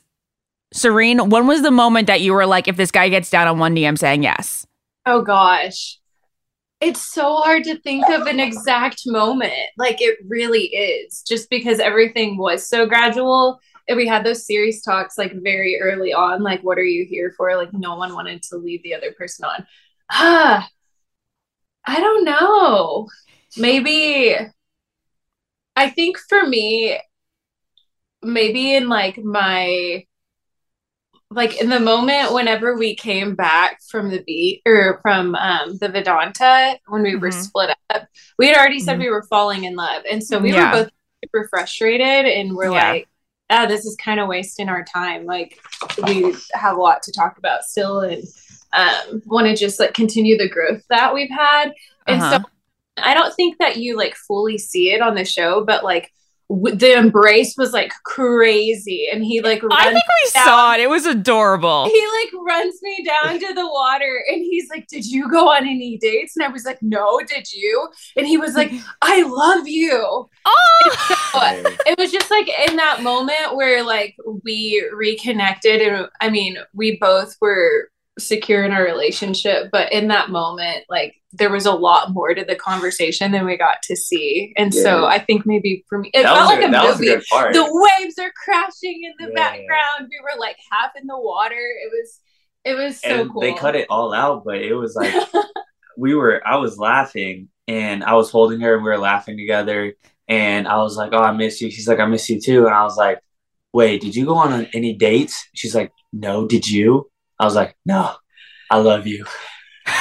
Serene, 0.73 1.29
when 1.29 1.47
was 1.47 1.61
the 1.61 1.71
moment 1.71 2.07
that 2.07 2.21
you 2.21 2.33
were 2.33 2.45
like, 2.45 2.67
if 2.67 2.75
this 2.77 2.91
guy 2.91 3.09
gets 3.09 3.29
down 3.29 3.47
on 3.47 3.57
one 3.59 3.73
knee, 3.73 3.87
I'm 3.87 3.97
saying 3.97 4.23
yes? 4.23 4.67
Oh 5.05 5.21
gosh. 5.21 5.99
It's 6.79 7.01
so 7.01 7.37
hard 7.37 7.63
to 7.63 7.79
think 7.79 8.07
of 8.09 8.27
an 8.27 8.39
exact 8.39 9.01
moment. 9.05 9.53
Like 9.77 10.01
it 10.01 10.17
really 10.27 10.65
is, 10.65 11.23
just 11.27 11.49
because 11.49 11.79
everything 11.79 12.37
was 12.37 12.67
so 12.67 12.85
gradual. 12.85 13.59
And 13.87 13.97
we 13.97 14.05
had 14.05 14.25
those 14.25 14.45
serious 14.45 14.81
talks 14.81 15.17
like 15.17 15.33
very 15.41 15.79
early 15.81 16.13
on, 16.13 16.43
like, 16.43 16.61
what 16.61 16.77
are 16.77 16.83
you 16.83 17.05
here 17.05 17.33
for? 17.37 17.55
Like, 17.55 17.73
no 17.73 17.95
one 17.95 18.13
wanted 18.13 18.43
to 18.43 18.57
leave 18.57 18.83
the 18.83 18.93
other 18.93 19.13
person 19.13 19.45
on. 19.45 19.65
Ah, 20.11 20.69
I 21.85 21.99
don't 22.01 22.25
know. 22.25 23.07
Maybe, 23.55 24.35
I 25.77 25.89
think 25.89 26.17
for 26.27 26.45
me, 26.45 26.99
maybe 28.21 28.75
in 28.75 28.89
like 28.89 29.17
my 29.23 30.05
like 31.29 31.61
in 31.61 31.69
the 31.69 31.79
moment 31.79 32.33
whenever 32.33 32.75
we 32.77 32.95
came 32.95 33.35
back 33.35 33.79
from 33.89 34.09
the 34.09 34.23
beat 34.25 34.61
or 34.65 34.99
from 35.01 35.35
um 35.35 35.77
the 35.79 35.89
Vidanta 35.89 36.77
when 36.87 37.01
we 37.03 37.15
were 37.15 37.29
Mhm. 37.29 37.33
split 37.43 37.75
up, 37.89 38.07
we 38.39 38.47
had 38.47 38.55
already 38.57 38.79
said 38.79 38.95
Mhm. 38.97 39.01
we 39.01 39.09
were 39.09 39.23
falling 39.23 39.65
in 39.65 39.75
love. 39.75 40.03
And 40.09 40.23
so 40.23 40.39
we 40.39 40.51
Yeah. 40.53 40.71
were 40.71 40.83
both 40.83 40.91
super 41.23 41.47
frustrated 41.49 42.25
and 42.25 42.55
we're 42.55 42.71
Yeah. 42.71 42.91
like, 42.91 43.07
ah, 43.49 43.65
this 43.65 43.85
is 43.85 43.95
kind 43.97 44.19
of 44.19 44.27
wasting 44.29 44.69
our 44.69 44.85
time. 44.85 45.25
Like 45.25 45.59
we 46.05 46.33
have 46.53 46.77
a 46.77 46.81
lot 46.81 47.03
to 47.03 47.11
talk 47.11 47.37
about 47.37 47.63
still 47.63 48.01
and 48.01 48.23
um 48.73 49.21
want 49.25 49.47
to 49.47 49.55
just 49.55 49.79
like 49.79 49.93
continue 49.93 50.37
the 50.37 50.49
growth 50.49 50.83
that 50.89 51.13
we've 51.13 51.29
had. 51.29 51.73
And 52.07 52.21
Uh-huh. 52.21 52.39
so 52.39 52.49
I 52.97 53.13
don't 53.13 53.33
think 53.35 53.57
that 53.59 53.77
you 53.77 53.97
like 53.97 54.15
fully 54.15 54.57
see 54.57 54.91
it 54.91 55.01
on 55.01 55.13
the 55.13 55.25
show, 55.25 55.63
but 55.65 55.83
like 55.83 56.11
the 56.49 56.93
embrace 56.97 57.55
was 57.57 57.73
like 57.73 57.91
crazy 58.05 59.09
and 59.11 59.21
he 59.23 59.41
like 59.41 59.61
I 59.69 59.83
think 59.91 59.95
we 60.23 60.31
down- 60.33 60.45
saw 60.45 60.73
it. 60.73 60.79
It 60.79 60.89
was 60.89 61.05
adorable. 61.05 61.89
he 61.89 62.07
like 62.23 62.33
runs 62.47 62.75
me 62.81 63.03
down 63.05 63.37
to 63.39 63.53
the 63.53 63.67
water 63.67 64.23
and 64.29 64.37
he's 64.37 64.69
like, 64.69 64.87
Did 64.87 65.05
you 65.05 65.29
go 65.29 65.49
on 65.49 65.67
any 65.67 65.97
dates? 65.97 66.37
And 66.37 66.45
I 66.45 66.47
was 66.49 66.63
like, 66.63 66.81
No, 66.81 67.19
did 67.27 67.51
you? 67.51 67.89
And 68.15 68.25
he 68.25 68.37
was 68.37 68.55
like, 68.55 68.71
I 69.01 69.23
love 69.23 69.67
you. 69.67 70.29
Oh, 70.45 70.91
It 71.85 71.97
was 71.99 72.11
just 72.11 72.31
like 72.31 72.49
in 72.69 72.77
that 72.77 73.03
moment 73.03 73.55
where 73.55 73.83
like 73.83 74.15
we 74.43 74.87
reconnected 74.93 75.81
and 75.81 76.07
I 76.21 76.29
mean, 76.29 76.57
we 76.73 76.97
both 76.97 77.35
were 77.41 77.89
secure 78.17 78.63
in 78.63 78.71
our 78.71 78.83
relationship, 78.83 79.69
but 79.71 79.91
in 79.91 80.07
that 80.07 80.29
moment, 80.29 80.85
like 80.89 81.15
there 81.33 81.49
was 81.51 81.65
a 81.65 81.71
lot 81.71 82.11
more 82.13 82.33
to 82.33 82.43
the 82.43 82.55
conversation 82.55 83.31
than 83.31 83.45
we 83.45 83.57
got 83.57 83.81
to 83.83 83.95
see. 83.95 84.53
And 84.57 84.73
so 84.73 85.05
I 85.05 85.19
think 85.19 85.45
maybe 85.45 85.83
for 85.87 85.99
me 85.99 86.09
it 86.13 86.23
that 86.23 86.33
felt 86.35 86.47
like 86.47 86.63
a, 86.63 86.67
a 86.67 86.71
that 86.71 86.83
was 86.85 86.95
a 86.99 87.03
movie 87.03 87.53
the 87.53 87.87
waves 87.99 88.17
are 88.19 88.31
crashing 88.43 89.03
in 89.03 89.13
the 89.19 89.31
Yeah. 89.31 89.35
background. 89.35 90.09
We 90.09 90.19
were 90.23 90.39
like 90.39 90.57
half 90.71 90.91
in 90.99 91.05
the 91.07 91.17
water. 91.19 91.55
It 91.55 91.91
was 91.91 92.19
it 92.65 92.73
was 92.75 92.99
so 93.01 93.07
and 93.09 93.31
cool. 93.31 93.41
they 93.41 93.53
cut 93.53 93.75
it 93.75 93.87
all 93.89 94.13
out, 94.13 94.43
but 94.45 94.57
it 94.57 94.73
was 94.73 94.95
like 94.95 95.13
we 95.97 96.13
were. 96.15 96.41
I 96.45 96.57
was 96.57 96.77
laughing, 96.77 97.49
and 97.67 98.03
I 98.03 98.13
was 98.13 98.29
holding 98.29 98.59
her, 98.61 98.75
and 98.75 98.83
we 98.83 98.89
were 98.89 98.97
laughing 98.97 99.37
together. 99.37 99.93
And 100.27 100.67
I 100.67 100.77
was 100.77 100.97
like, 100.97 101.11
"Oh, 101.13 101.19
I 101.21 101.31
miss 101.31 101.61
you." 101.61 101.71
She's 101.71 101.87
like, 101.87 101.99
"I 101.99 102.05
miss 102.05 102.29
you 102.29 102.41
too." 102.41 102.65
And 102.65 102.75
I 102.75 102.83
was 102.83 102.97
like, 102.97 103.19
"Wait, 103.73 104.01
did 104.01 104.15
you 104.15 104.25
go 104.25 104.35
on 104.35 104.67
any 104.73 104.93
dates?" 104.93 105.45
She's 105.55 105.73
like, 105.73 105.91
"No, 106.11 106.45
did 106.47 106.67
you?" 106.69 107.09
I 107.39 107.45
was 107.45 107.55
like, 107.55 107.75
"No, 107.85 108.13
I 108.69 108.77
love 108.77 109.07
you." 109.07 109.25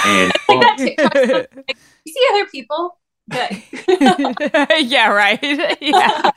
And 0.04 0.32
like 0.48 0.60
that 0.60 0.76
TikTok 0.78 1.14
you 2.04 2.12
see 2.12 2.26
other 2.32 2.46
people, 2.46 2.98
but 3.28 3.52
yeah, 4.82 5.08
right. 5.08 5.38
yeah. 5.80 6.30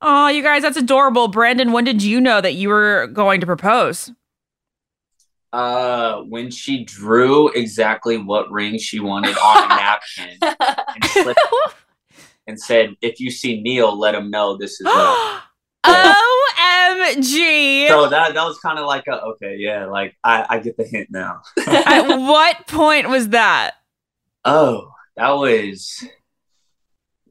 Oh, 0.00 0.28
you 0.28 0.42
guys, 0.42 0.62
that's 0.62 0.76
adorable. 0.76 1.28
Brandon, 1.28 1.72
when 1.72 1.84
did 1.84 2.02
you 2.02 2.20
know 2.20 2.40
that 2.40 2.54
you 2.54 2.68
were 2.68 3.06
going 3.08 3.40
to 3.40 3.46
propose? 3.46 4.12
uh, 5.54 6.20
when 6.22 6.50
she 6.50 6.84
drew 6.84 7.48
exactly 7.50 8.18
what 8.18 8.50
ring 8.50 8.76
she 8.76 8.98
wanted 8.98 9.38
on 9.38 9.64
a 9.64 9.68
napkin 9.68 10.36
and, 10.42 11.04
slipped, 11.04 11.40
and 12.48 12.60
said, 12.60 12.96
"If 13.00 13.20
you 13.20 13.30
see 13.30 13.60
Neil, 13.60 13.96
let 13.96 14.16
him 14.16 14.32
know 14.32 14.56
this 14.56 14.80
is 14.80 14.84
what." 14.86 15.42
OMG. 17.00 17.88
so 17.88 18.08
that 18.08 18.34
that 18.34 18.44
was 18.44 18.58
kind 18.58 18.78
of 18.78 18.86
like 18.86 19.06
a 19.06 19.20
okay, 19.22 19.56
yeah, 19.58 19.86
like 19.86 20.16
I 20.24 20.46
I 20.48 20.58
get 20.58 20.76
the 20.76 20.84
hint 20.84 21.08
now. 21.10 21.42
At 21.66 22.16
what 22.16 22.66
point 22.66 23.08
was 23.08 23.28
that? 23.30 23.72
Oh, 24.44 24.90
that 25.16 25.30
was 25.30 26.04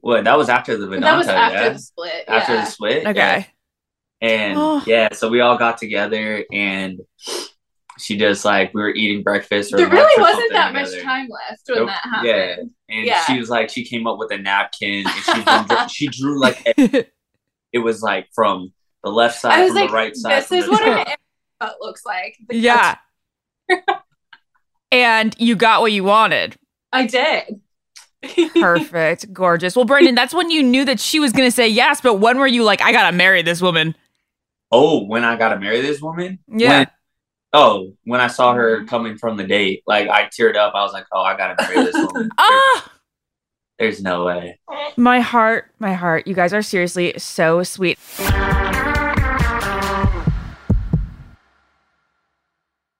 what? 0.00 0.24
That 0.24 0.36
was 0.36 0.48
after 0.48 0.76
the 0.76 0.86
Vidanta, 0.86 1.00
that 1.02 1.16
was 1.16 1.28
after 1.28 1.58
yeah? 1.58 1.68
the 1.70 1.78
split. 1.78 2.24
after 2.28 2.54
yeah. 2.54 2.64
the 2.64 2.70
split. 2.70 3.06
Okay. 3.06 3.16
yeah. 3.18 3.44
And 4.20 4.58
Oh. 4.58 4.82
yeah, 4.86 5.12
so 5.12 5.28
we 5.28 5.40
all 5.40 5.58
got 5.58 5.76
together 5.78 6.44
and 6.52 7.00
she 7.98 8.16
just 8.16 8.44
like 8.44 8.72
we 8.74 8.80
were 8.82 8.90
eating 8.94 9.22
breakfast 9.22 9.72
or 9.72 9.76
There 9.76 9.88
really 9.88 10.12
or 10.16 10.20
wasn't 10.22 10.52
something 10.52 10.52
that 10.54 10.72
much 10.72 11.02
time 11.02 11.28
left 11.28 11.62
when 11.68 11.78
Nope. 11.78 11.88
that 11.88 12.24
Yeah. 12.24 12.56
And 12.88 13.06
Yeah. 13.06 13.24
she 13.24 13.38
was 13.38 13.48
like, 13.50 13.68
she 13.70 13.84
came 13.84 14.06
up 14.06 14.18
with 14.18 14.32
a 14.32 14.38
napkin 14.38 15.06
and 15.06 15.24
she 15.24 15.42
drew, 15.44 15.88
she 15.88 16.06
drew 16.08 16.40
like 16.40 16.62
it 17.72 17.78
was 17.78 18.02
like 18.02 18.28
from 18.34 18.72
the 19.04 19.10
left 19.10 19.38
side, 19.38 19.52
I 19.52 19.62
was 19.64 19.72
from 19.72 19.76
like, 19.82 19.88
the 19.90 19.94
right 19.94 20.16
side. 20.16 20.42
this 20.42 20.52
is 20.52 20.68
what 20.68 20.80
top. 20.80 21.06
an 21.08 21.14
butt 21.60 21.76
looks 21.80 22.04
like. 22.04 22.36
The 22.48 22.56
yeah. 22.58 22.96
and 24.92 25.34
you 25.38 25.54
got 25.56 25.80
what 25.82 25.92
you 25.92 26.04
wanted. 26.04 26.56
I 26.92 27.06
did. 27.06 27.60
Perfect. 28.58 29.32
Gorgeous. 29.32 29.76
Well, 29.76 29.84
Brandon, 29.84 30.14
that's 30.14 30.32
when 30.32 30.50
you 30.50 30.62
knew 30.62 30.84
that 30.86 30.98
she 30.98 31.20
was 31.20 31.32
going 31.32 31.46
to 31.46 31.54
say 31.54 31.68
yes, 31.68 32.00
but 32.00 32.14
when 32.14 32.38
were 32.38 32.46
you 32.46 32.64
like, 32.64 32.80
I 32.80 32.92
got 32.92 33.10
to 33.10 33.16
marry 33.16 33.42
this 33.42 33.60
woman? 33.60 33.94
Oh, 34.72 35.04
when 35.04 35.24
I 35.24 35.36
got 35.36 35.50
to 35.50 35.60
marry 35.60 35.80
this 35.82 36.00
woman? 36.00 36.38
Yeah. 36.48 36.78
When- 36.78 36.86
oh, 37.52 37.92
when 38.04 38.20
I 38.20 38.28
saw 38.28 38.54
her 38.54 38.84
coming 38.86 39.18
from 39.18 39.36
the 39.36 39.44
date, 39.44 39.82
like 39.86 40.08
I 40.08 40.24
teared 40.24 40.56
up. 40.56 40.74
I 40.74 40.82
was 40.82 40.92
like, 40.92 41.06
oh, 41.12 41.20
I 41.22 41.36
got 41.36 41.58
to 41.58 41.62
marry 41.68 41.84
this 41.84 41.94
woman. 41.94 42.30
Ah, 42.38 42.92
There's 43.78 44.02
no 44.02 44.24
way. 44.24 44.58
my 44.96 45.20
heart, 45.20 45.70
my 45.78 45.92
heart. 45.92 46.26
You 46.26 46.34
guys 46.34 46.54
are 46.54 46.62
seriously 46.62 47.14
so 47.18 47.62
sweet. 47.62 47.98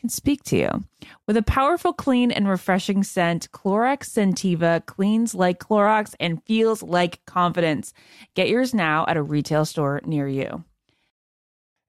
can 0.00 0.08
speak 0.08 0.42
to 0.44 0.56
you. 0.56 0.84
With 1.26 1.36
a 1.36 1.42
powerful, 1.42 1.92
clean, 1.92 2.30
and 2.30 2.48
refreshing 2.48 3.02
scent, 3.02 3.50
Clorox 3.52 4.08
Scentiva 4.08 4.84
cleans 4.86 5.34
like 5.34 5.60
Clorox 5.60 6.14
and 6.18 6.42
feels 6.44 6.82
like 6.82 7.24
confidence. 7.26 7.92
Get 8.34 8.48
yours 8.48 8.74
now 8.74 9.04
at 9.06 9.16
a 9.16 9.22
retail 9.22 9.64
store 9.64 10.00
near 10.04 10.26
you. 10.26 10.64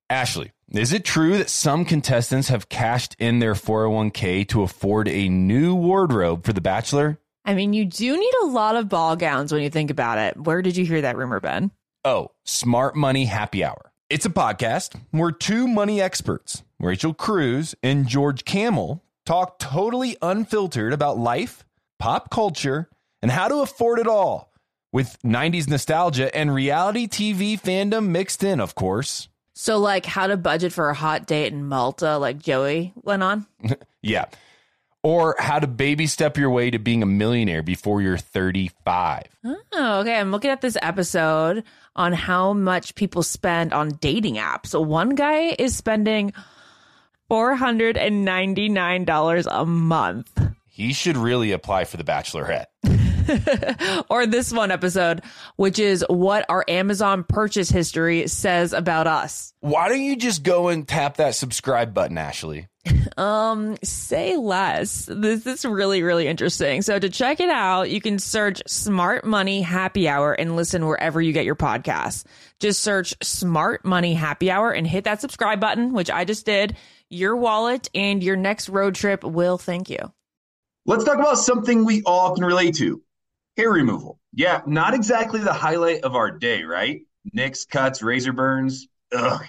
Ashley, 0.09 0.51
is 0.69 0.91
it 0.91 1.05
true 1.05 1.37
that 1.37 1.49
some 1.49 1.85
contestants 1.85 2.49
have 2.49 2.69
cashed 2.69 3.15
in 3.17 3.39
their 3.39 3.53
401k 3.53 4.47
to 4.49 4.63
afford 4.63 5.07
a 5.07 5.29
new 5.29 5.73
wardrobe 5.73 6.45
for 6.45 6.53
The 6.53 6.61
Bachelor? 6.61 7.17
I 7.45 7.53
mean, 7.55 7.73
you 7.73 7.85
do 7.85 8.17
need 8.17 8.33
a 8.43 8.47
lot 8.47 8.75
of 8.75 8.89
ball 8.89 9.15
gowns 9.15 9.51
when 9.51 9.63
you 9.63 9.69
think 9.69 9.89
about 9.89 10.17
it. 10.17 10.37
Where 10.37 10.61
did 10.61 10.77
you 10.77 10.85
hear 10.85 11.01
that 11.01 11.17
rumor, 11.17 11.39
Ben? 11.39 11.71
Oh, 12.03 12.31
Smart 12.43 12.95
Money 12.95 13.25
Happy 13.25 13.63
Hour. 13.63 13.90
It's 14.11 14.25
a 14.25 14.29
podcast. 14.29 14.99
We're 15.13 15.31
two 15.31 15.69
money 15.69 16.01
experts, 16.01 16.63
Rachel 16.81 17.13
Cruz 17.13 17.75
and 17.81 18.09
George 18.09 18.43
Kamel, 18.43 19.01
talk 19.25 19.57
totally 19.57 20.17
unfiltered 20.21 20.91
about 20.91 21.17
life, 21.17 21.63
pop 21.97 22.29
culture, 22.29 22.89
and 23.21 23.31
how 23.31 23.47
to 23.47 23.59
afford 23.61 23.99
it 23.99 24.07
all 24.07 24.51
with 24.91 25.17
90s 25.23 25.69
nostalgia 25.69 26.35
and 26.35 26.53
reality 26.53 27.07
TV 27.07 27.57
fandom 27.57 28.09
mixed 28.09 28.43
in, 28.43 28.59
of 28.59 28.75
course. 28.75 29.29
So, 29.53 29.77
like, 29.77 30.05
how 30.05 30.27
to 30.27 30.35
budget 30.35 30.73
for 30.73 30.89
a 30.89 30.93
hot 30.93 31.25
date 31.25 31.53
in 31.53 31.65
Malta, 31.69 32.17
like 32.17 32.37
Joey 32.37 32.91
went 33.03 33.23
on? 33.23 33.47
Yeah. 34.01 34.25
Or 35.03 35.35
how 35.39 35.59
to 35.59 35.67
baby 35.67 36.05
step 36.07 36.35
your 36.37 36.49
way 36.49 36.69
to 36.71 36.79
being 36.79 37.01
a 37.01 37.07
millionaire 37.07 37.61
before 37.63 38.01
you're 38.01 38.17
35. 38.17 39.23
Oh, 39.45 39.99
okay. 39.99 40.19
I'm 40.19 40.31
looking 40.31 40.49
at 40.49 40.61
this 40.61 40.75
episode 40.81 41.63
on 41.95 42.13
how 42.13 42.53
much 42.53 42.95
people 42.95 43.23
spend 43.23 43.73
on 43.73 43.89
dating 44.01 44.35
apps. 44.35 44.67
So, 44.67 44.81
one 44.81 45.15
guy 45.15 45.55
is 45.57 45.75
spending 45.75 46.33
$499 47.29 49.47
a 49.49 49.65
month. 49.65 50.41
He 50.67 50.93
should 50.93 51.17
really 51.17 51.51
apply 51.51 51.85
for 51.85 51.97
the 51.97 52.03
Bachelorette. 52.03 52.65
or 54.09 54.25
this 54.25 54.51
one 54.51 54.71
episode, 54.71 55.21
which 55.55 55.79
is 55.79 56.03
what 56.09 56.45
our 56.49 56.65
Amazon 56.67 57.23
purchase 57.23 57.69
history 57.69 58.27
says 58.27 58.73
about 58.73 59.07
us. 59.07 59.53
Why 59.59 59.89
don't 59.89 60.01
you 60.01 60.15
just 60.15 60.43
go 60.43 60.69
and 60.69 60.87
tap 60.87 61.17
that 61.17 61.35
subscribe 61.35 61.93
button, 61.93 62.17
Ashley? 62.17 62.67
Um, 63.17 63.77
say 63.83 64.37
less. 64.37 65.07
This 65.11 65.45
is 65.45 65.65
really, 65.65 66.01
really 66.01 66.27
interesting. 66.27 66.81
So 66.81 66.97
to 66.97 67.09
check 67.09 67.39
it 67.39 67.49
out, 67.49 67.91
you 67.91 68.01
can 68.01 68.17
search 68.17 68.63
Smart 68.67 69.25
Money 69.25 69.61
Happy 69.61 70.07
Hour 70.07 70.33
and 70.33 70.55
listen 70.55 70.87
wherever 70.87 71.21
you 71.21 71.33
get 71.33 71.45
your 71.45 71.55
podcasts. 71.55 72.23
Just 72.59 72.81
search 72.81 73.13
Smart 73.21 73.85
Money 73.85 74.13
Happy 74.13 74.49
Hour 74.49 74.71
and 74.71 74.87
hit 74.87 75.03
that 75.03 75.21
subscribe 75.21 75.59
button, 75.59 75.93
which 75.93 76.09
I 76.09 76.25
just 76.25 76.45
did. 76.45 76.75
Your 77.09 77.35
wallet 77.35 77.89
and 77.93 78.23
your 78.23 78.37
next 78.37 78.69
road 78.69 78.95
trip 78.95 79.23
will 79.23 79.57
thank 79.57 79.89
you. 79.89 80.11
Let's 80.85 81.03
talk 81.03 81.19
about 81.19 81.37
something 81.37 81.85
we 81.85 82.01
all 82.03 82.33
can 82.33 82.45
relate 82.45 82.75
to 82.77 83.03
hair 83.57 83.71
removal. 83.71 84.19
Yeah, 84.33 84.61
not 84.65 84.93
exactly 84.93 85.41
the 85.41 85.53
highlight 85.53 86.03
of 86.03 86.15
our 86.15 86.31
day, 86.31 86.63
right? 86.63 87.01
Nicks, 87.33 87.65
cuts, 87.65 88.01
razor 88.01 88.33
burns. 88.33 88.87
Ugh. 89.13 89.43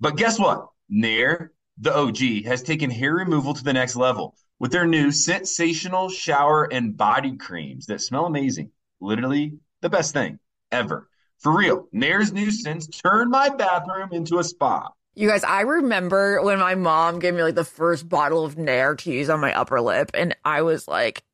But 0.00 0.16
guess 0.16 0.38
what? 0.38 0.68
Nair, 0.88 1.52
the 1.80 1.96
OG, 1.96 2.44
has 2.44 2.62
taken 2.62 2.90
hair 2.90 3.14
removal 3.14 3.54
to 3.54 3.64
the 3.64 3.72
next 3.72 3.96
level 3.96 4.34
with 4.58 4.72
their 4.72 4.86
new 4.86 5.10
sensational 5.12 6.08
shower 6.08 6.64
and 6.72 6.96
body 6.96 7.36
creams 7.36 7.86
that 7.86 8.00
smell 8.00 8.26
amazing. 8.26 8.70
Literally 9.00 9.58
the 9.80 9.88
best 9.88 10.12
thing 10.12 10.38
ever. 10.72 11.08
For 11.38 11.56
real, 11.56 11.88
Nair's 11.92 12.32
new 12.32 12.50
scents 12.50 12.88
turned 12.88 13.30
my 13.30 13.48
bathroom 13.48 14.08
into 14.12 14.38
a 14.38 14.44
spa. 14.44 14.90
You 15.14 15.28
guys, 15.28 15.44
I 15.44 15.62
remember 15.62 16.42
when 16.42 16.58
my 16.58 16.74
mom 16.74 17.18
gave 17.18 17.34
me 17.34 17.42
like 17.42 17.54
the 17.54 17.64
first 17.64 18.08
bottle 18.08 18.44
of 18.44 18.58
Nair 18.58 18.94
to 18.96 19.10
use 19.10 19.30
on 19.30 19.40
my 19.40 19.52
upper 19.52 19.80
lip, 19.80 20.10
and 20.14 20.36
I 20.44 20.62
was 20.62 20.86
like, 20.88 21.22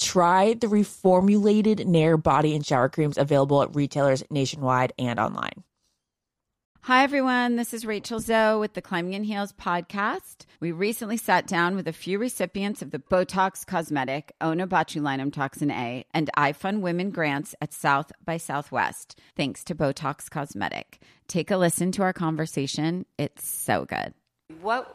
Try 0.00 0.54
the 0.54 0.66
reformulated 0.66 1.84
Nair 1.86 2.16
body 2.16 2.54
and 2.54 2.64
shower 2.64 2.88
creams 2.88 3.18
available 3.18 3.62
at 3.62 3.74
retailers 3.74 4.24
nationwide 4.30 4.92
and 4.98 5.18
online. 5.18 5.64
Hi, 6.86 7.02
everyone. 7.02 7.56
This 7.56 7.72
is 7.72 7.86
Rachel 7.86 8.20
Zoe 8.20 8.60
with 8.60 8.74
the 8.74 8.82
Climbing 8.82 9.14
in 9.14 9.24
Heels 9.24 9.54
podcast. 9.54 10.44
We 10.60 10.70
recently 10.70 11.16
sat 11.16 11.46
down 11.46 11.76
with 11.76 11.88
a 11.88 11.94
few 11.94 12.18
recipients 12.18 12.82
of 12.82 12.90
the 12.90 12.98
Botox 12.98 13.64
Cosmetic, 13.64 14.34
Onabotulinum 14.42 15.32
Toxin 15.32 15.70
A, 15.70 16.04
and 16.12 16.28
iFund 16.36 16.80
Women 16.82 17.10
grants 17.10 17.54
at 17.62 17.72
South 17.72 18.12
by 18.22 18.36
Southwest, 18.36 19.18
thanks 19.34 19.64
to 19.64 19.74
Botox 19.74 20.28
Cosmetic. 20.30 21.00
Take 21.26 21.50
a 21.50 21.56
listen 21.56 21.90
to 21.92 22.02
our 22.02 22.12
conversation. 22.12 23.06
It's 23.16 23.48
so 23.48 23.86
good. 23.86 24.12
What 24.60 24.94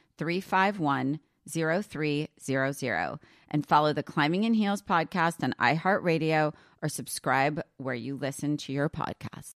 351 0.21 1.19
0300 1.49 3.19
and 3.49 3.65
follow 3.65 3.91
the 3.91 4.03
Climbing 4.03 4.43
in 4.43 4.53
Heels 4.53 4.83
podcast 4.83 5.43
on 5.43 5.55
iHeartRadio 5.59 6.53
or 6.83 6.89
subscribe 6.89 7.63
where 7.77 7.95
you 7.95 8.15
listen 8.15 8.55
to 8.57 8.71
your 8.71 8.87
podcast. 8.87 9.55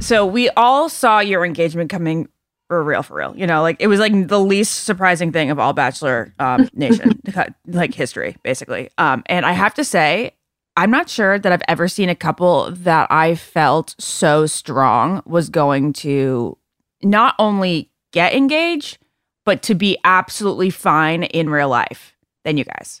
So 0.00 0.26
we 0.26 0.50
all 0.50 0.88
saw 0.88 1.20
your 1.20 1.44
engagement 1.44 1.88
coming 1.88 2.28
for 2.66 2.82
real, 2.82 3.04
for 3.04 3.14
real. 3.14 3.32
You 3.36 3.46
know, 3.46 3.62
like 3.62 3.76
it 3.78 3.86
was 3.86 4.00
like 4.00 4.26
the 4.26 4.40
least 4.40 4.82
surprising 4.82 5.30
thing 5.30 5.52
of 5.52 5.60
all 5.60 5.72
Bachelor 5.72 6.34
um, 6.40 6.68
Nation, 6.74 7.22
like 7.68 7.94
history, 7.94 8.36
basically. 8.42 8.90
Um, 8.98 9.22
and 9.26 9.46
I 9.46 9.52
have 9.52 9.74
to 9.74 9.84
say, 9.84 10.32
I'm 10.76 10.90
not 10.90 11.08
sure 11.08 11.38
that 11.38 11.52
I've 11.52 11.62
ever 11.68 11.88
seen 11.88 12.08
a 12.08 12.14
couple 12.14 12.70
that 12.70 13.10
I 13.10 13.34
felt 13.34 13.94
so 13.98 14.46
strong 14.46 15.22
was 15.24 15.48
going 15.48 15.94
to 15.94 16.58
not 17.02 17.34
only 17.38 17.90
get 18.12 18.34
engaged, 18.34 18.98
but 19.44 19.62
to 19.62 19.74
be 19.74 19.96
absolutely 20.04 20.70
fine 20.70 21.22
in 21.22 21.48
real 21.48 21.68
life 21.68 22.14
than 22.44 22.58
you 22.58 22.64
guys. 22.64 23.00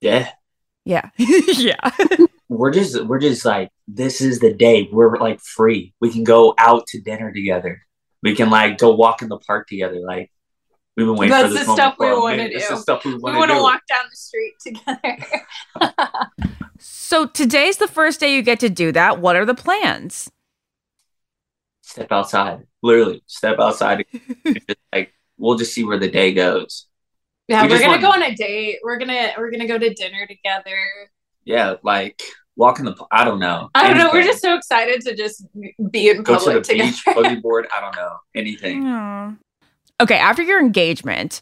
Yeah. 0.00 0.30
Yeah. 0.84 1.10
yeah. 1.16 1.90
We're 2.48 2.72
just 2.72 3.04
we're 3.06 3.20
just 3.20 3.44
like 3.44 3.70
this 3.88 4.20
is 4.20 4.40
the 4.40 4.52
day. 4.52 4.88
We're 4.92 5.16
like 5.18 5.40
free. 5.40 5.94
We 6.00 6.10
can 6.10 6.24
go 6.24 6.54
out 6.58 6.86
to 6.88 7.00
dinner 7.00 7.32
together. 7.32 7.82
We 8.22 8.34
can 8.34 8.50
like 8.50 8.78
go 8.78 8.94
walk 8.94 9.22
in 9.22 9.28
the 9.28 9.38
park 9.38 9.68
together. 9.68 10.00
Like 10.00 10.30
we've 10.96 11.06
been 11.06 11.16
waiting 11.16 11.30
That's 11.30 11.48
for 11.48 11.54
this 11.54 11.60
the 11.62 11.66
moment 11.68 11.78
stuff 11.78 11.94
we 11.98 12.06
for 12.06 12.12
a 12.12 12.20
wanna 12.20 12.36
minute. 12.36 12.52
It's 12.54 12.68
do. 12.68 12.74
the 12.74 12.80
stuff 12.80 13.04
we 13.04 13.14
We 13.14 13.20
want 13.20 13.36
want 13.36 13.48
to 13.50 13.54
to 13.54 13.58
do. 13.58 13.62
walk 13.62 13.82
down 13.88 14.04
the 14.10 14.16
street 14.16 14.54
together. 14.60 16.26
So 16.78 17.26
today's 17.26 17.76
the 17.78 17.88
first 17.88 18.20
day 18.20 18.34
you 18.34 18.42
get 18.42 18.60
to 18.60 18.68
do 18.68 18.92
that. 18.92 19.18
What 19.20 19.36
are 19.36 19.44
the 19.44 19.54
plans? 19.54 20.30
Step 21.82 22.10
outside. 22.10 22.66
Literally, 22.82 23.22
step 23.26 23.58
outside. 23.58 24.04
like 24.92 25.14
we'll 25.38 25.56
just 25.56 25.72
see 25.72 25.84
where 25.84 25.98
the 25.98 26.10
day 26.10 26.32
goes. 26.32 26.86
yeah, 27.48 27.62
We 27.62 27.68
we're 27.70 27.80
gonna 27.80 28.00
go 28.00 28.08
on 28.10 28.22
a 28.22 28.34
date. 28.34 28.78
We're 28.82 28.98
gonna 28.98 29.32
we're 29.38 29.50
gonna 29.50 29.66
go 29.68 29.78
to 29.78 29.92
dinner 29.94 30.26
together. 30.26 30.76
Yeah, 31.44 31.74
like 31.82 32.20
walk 32.56 32.78
in 32.78 32.84
the. 32.86 32.94
I 33.10 33.24
don't 33.24 33.38
know. 33.38 33.70
I 33.74 33.88
don't 33.88 33.98
know. 33.98 34.10
We're 34.12 34.24
just 34.24 34.42
so 34.42 34.56
excited 34.56 35.02
to 35.02 35.14
just 35.14 35.46
be 35.90 36.08
in 36.10 36.22
go 36.22 36.34
to 36.38 36.44
the 36.44 36.46
public 36.46 36.64
together. 36.64 36.90
beach, 36.90 37.02
buggy 37.06 37.36
board. 37.36 37.66
I 37.74 37.80
don't 37.80 37.96
know 37.96 38.16
anything. 38.34 38.84
Aw. 38.86 39.34
Okay, 40.00 40.16
after 40.16 40.42
your 40.42 40.60
engagement, 40.60 41.40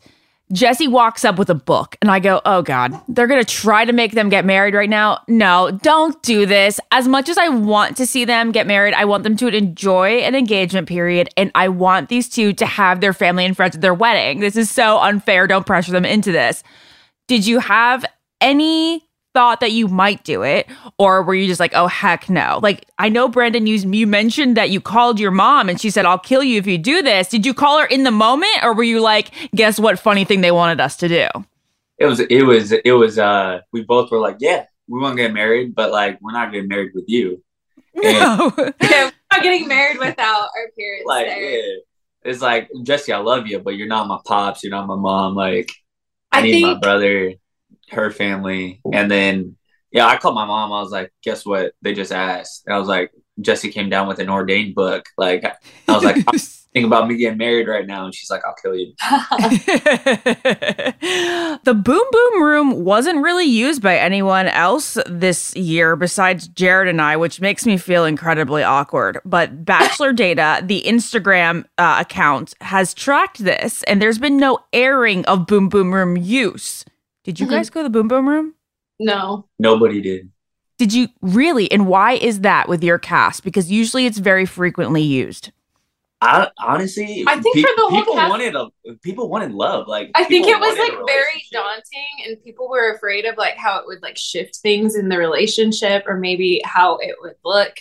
Jesse 0.52 0.88
walks 0.88 1.24
up 1.24 1.38
with 1.38 1.48
a 1.48 1.54
book, 1.54 1.96
and 2.02 2.10
I 2.10 2.18
go, 2.18 2.42
Oh 2.44 2.60
God, 2.60 3.00
they're 3.08 3.26
gonna 3.26 3.44
try 3.44 3.86
to 3.86 3.92
make 3.92 4.12
them 4.12 4.28
get 4.28 4.44
married 4.44 4.74
right 4.74 4.90
now. 4.90 5.20
No, 5.26 5.70
don't 5.82 6.22
do 6.22 6.44
this. 6.44 6.78
As 6.90 7.08
much 7.08 7.30
as 7.30 7.38
I 7.38 7.48
want 7.48 7.96
to 7.96 8.06
see 8.06 8.26
them 8.26 8.52
get 8.52 8.66
married, 8.66 8.92
I 8.92 9.06
want 9.06 9.22
them 9.22 9.36
to 9.38 9.48
enjoy 9.48 10.18
an 10.18 10.34
engagement 10.34 10.88
period, 10.88 11.30
and 11.36 11.50
I 11.54 11.68
want 11.68 12.10
these 12.10 12.28
two 12.28 12.52
to 12.54 12.66
have 12.66 13.00
their 13.00 13.14
family 13.14 13.46
and 13.46 13.56
friends 13.56 13.76
at 13.76 13.80
their 13.80 13.94
wedding. 13.94 14.40
This 14.40 14.56
is 14.56 14.70
so 14.70 14.98
unfair. 14.98 15.46
Don't 15.46 15.66
pressure 15.66 15.92
them 15.92 16.04
into 16.04 16.32
this. 16.32 16.62
Did 17.28 17.46
you 17.46 17.60
have 17.60 18.04
any 18.42 19.08
thought 19.34 19.60
that 19.60 19.72
you 19.72 19.88
might 19.88 20.22
do 20.24 20.42
it 20.42 20.66
or 20.98 21.22
were 21.22 21.34
you 21.34 21.46
just 21.46 21.58
like 21.60 21.72
oh 21.74 21.86
heck 21.86 22.28
no 22.28 22.60
like 22.62 22.84
i 22.98 23.08
know 23.08 23.28
brandon 23.28 23.66
you, 23.66 23.76
you 23.76 24.06
mentioned 24.06 24.56
that 24.56 24.68
you 24.70 24.80
called 24.80 25.18
your 25.18 25.30
mom 25.30 25.68
and 25.68 25.80
she 25.80 25.88
said 25.90 26.04
i'll 26.04 26.18
kill 26.18 26.42
you 26.42 26.58
if 26.58 26.66
you 26.66 26.76
do 26.76 27.00
this 27.02 27.28
did 27.28 27.46
you 27.46 27.54
call 27.54 27.78
her 27.78 27.86
in 27.86 28.02
the 28.04 28.10
moment 28.10 28.52
or 28.62 28.74
were 28.74 28.82
you 28.82 29.00
like 29.00 29.30
guess 29.54 29.80
what 29.80 29.98
funny 29.98 30.24
thing 30.24 30.40
they 30.42 30.50
wanted 30.52 30.80
us 30.80 30.96
to 30.96 31.08
do 31.08 31.26
It 31.98 32.06
was. 32.06 32.20
It 32.20 32.42
was. 32.42 32.72
It 32.72 32.92
was. 32.92 33.16
Uh, 33.18 33.60
we 33.72 33.82
both 33.84 34.10
were 34.10 34.18
like, 34.18 34.36
yeah, 34.40 34.64
we 34.88 34.98
want 34.98 35.16
to 35.16 35.22
get 35.22 35.32
married, 35.32 35.72
but 35.74 35.92
like 35.92 36.18
we're 36.20 36.32
not 36.32 36.50
getting 36.52 36.68
married 36.68 36.90
with 36.94 37.04
you. 37.06 37.42
no 37.94 38.52
yeah, 38.82 39.04
we're 39.06 39.12
not 39.30 39.42
getting 39.42 39.68
married 39.68 39.98
without 39.98 40.48
our 40.56 40.68
parents 40.76 41.06
Like, 41.06 41.26
there. 41.26 41.40
yeah. 41.58 41.78
It's 42.24 42.40
like 42.42 42.68
Jesse, 42.82 43.12
I 43.12 43.18
love 43.18 43.46
you, 43.46 43.60
but 43.60 43.76
you're 43.76 43.86
not 43.88 44.08
my 44.08 44.18
pops. 44.26 44.64
You're 44.64 44.72
not 44.72 44.86
my 44.88 44.96
mom. 44.96 45.34
Like, 45.36 45.70
I, 46.32 46.38
I 46.38 46.42
need 46.42 46.62
my 46.62 46.74
brother, 46.74 47.34
her 47.92 48.11
family, 48.11 48.81
and 48.92 49.11
then 49.11 49.57
yeah, 49.92 50.07
I 50.07 50.16
called 50.16 50.35
my 50.35 50.46
mom. 50.46 50.72
I 50.72 50.81
was 50.81 50.90
like, 50.90 51.12
guess 51.22 51.44
what? 51.44 51.74
They 51.83 51.92
just 51.92 52.12
asked. 52.12 52.64
And 52.66 52.74
I 52.74 52.78
was 52.78 52.88
like, 52.88 53.12
Jesse 53.40 53.70
came 53.70 53.90
down 53.90 54.09
with 54.09 54.18
an 54.18 54.31
ordained 54.31 54.74
book. 54.74 55.07
Like, 55.18 55.44
I 55.44 55.92
was 55.92 56.02
like, 56.02 56.16
I'm 56.26 56.38
thinking 56.72 56.87
about 56.87 57.09
me 57.09 57.16
getting 57.16 57.38
married 57.38 57.68
right 57.68 57.87
now, 57.87 58.07
and 58.07 58.14
she's 58.14 58.31
like, 58.31 58.42
I'll 58.46 58.55
kill 58.62 58.74
you. 58.74 58.94
the 61.64 61.74
boom 61.74 62.02
boom 62.11 62.42
room 62.42 62.85
wasn't 62.85 63.22
really 63.22 63.44
used 63.44 63.83
by 63.83 63.96
anyone 63.96 64.48
else 64.48 64.96
this 65.07 65.55
year 65.55 65.96
besides 65.96 66.48
Jared 66.48 66.88
and 66.88 67.00
I, 67.00 67.16
which 67.16 67.40
makes 67.40 67.66
me 67.66 67.76
feel 67.76 68.07
incredibly 68.07 68.62
awkward. 68.62 69.18
But 69.24 69.64
Bachelor 69.64 70.12
Data, 70.14 70.62
the 70.64 70.83
Instagram 70.87 71.64
uh, 71.76 71.98
account, 72.00 72.55
has 72.62 72.94
tracked 72.94 73.38
this, 73.38 73.83
and 73.85 74.00
there's 74.00 74.18
been 74.18 74.38
no 74.38 74.59
airing 74.72 75.24
of 75.26 75.46
boom 75.46 75.68
boom 75.68 75.92
room 75.92 76.16
use. 76.16 76.87
Did 77.24 77.38
you 77.40 77.46
Mhm. 77.46 77.50
guys 77.50 77.70
go 77.70 77.80
to 77.80 77.85
the 77.85 77.90
boom 77.90 78.08
boom 78.08 78.28
room? 78.28 78.54
no. 78.98 79.48
Nobody 79.58 80.00
did. 80.00 80.30
Did 80.78 80.92
you 80.92 81.08
really? 81.20 81.70
And 81.70 81.87
why 81.87 82.12
is 82.14 82.40
that 82.40 82.68
with 82.68 82.82
your 82.82 82.98
cast? 82.98 83.44
Because 83.44 83.70
usually 83.70 84.06
it's 84.06 84.18
very 84.18 84.46
frequently 84.46 85.02
used. 85.02 85.50
I 86.20 86.48
honestly, 86.58 87.24
I 87.26 87.40
think 87.40 87.56
for 87.66 87.72
the 87.76 87.82
whole 87.82 87.98
people 87.98 88.14
cast- 88.14 88.30
wanted 88.30 88.54
a 88.54 88.68
people 89.02 89.28
wanted 89.28 89.52
love. 89.52 89.88
Like, 89.88 90.11
I 90.14 90.22
think 90.24 90.46
it 90.46 90.58
was 90.58 90.78
like 90.78 90.92
very 91.06 91.44
daunting 91.50 92.26
and 92.26 92.42
people 92.44 92.68
were 92.68 92.92
afraid 92.94 93.24
of 93.24 93.37
like 93.37 93.56
how 93.56 93.78
it 93.78 93.87
would 93.87 94.02
like 94.02 94.16
shift 94.16 94.56
things 94.56 94.94
in 94.94 95.08
the 95.08 95.18
relationship 95.18 96.04
or 96.06 96.16
maybe 96.16 96.61
how 96.64 96.96
it 96.98 97.16
would 97.20 97.35
look. 97.44 97.74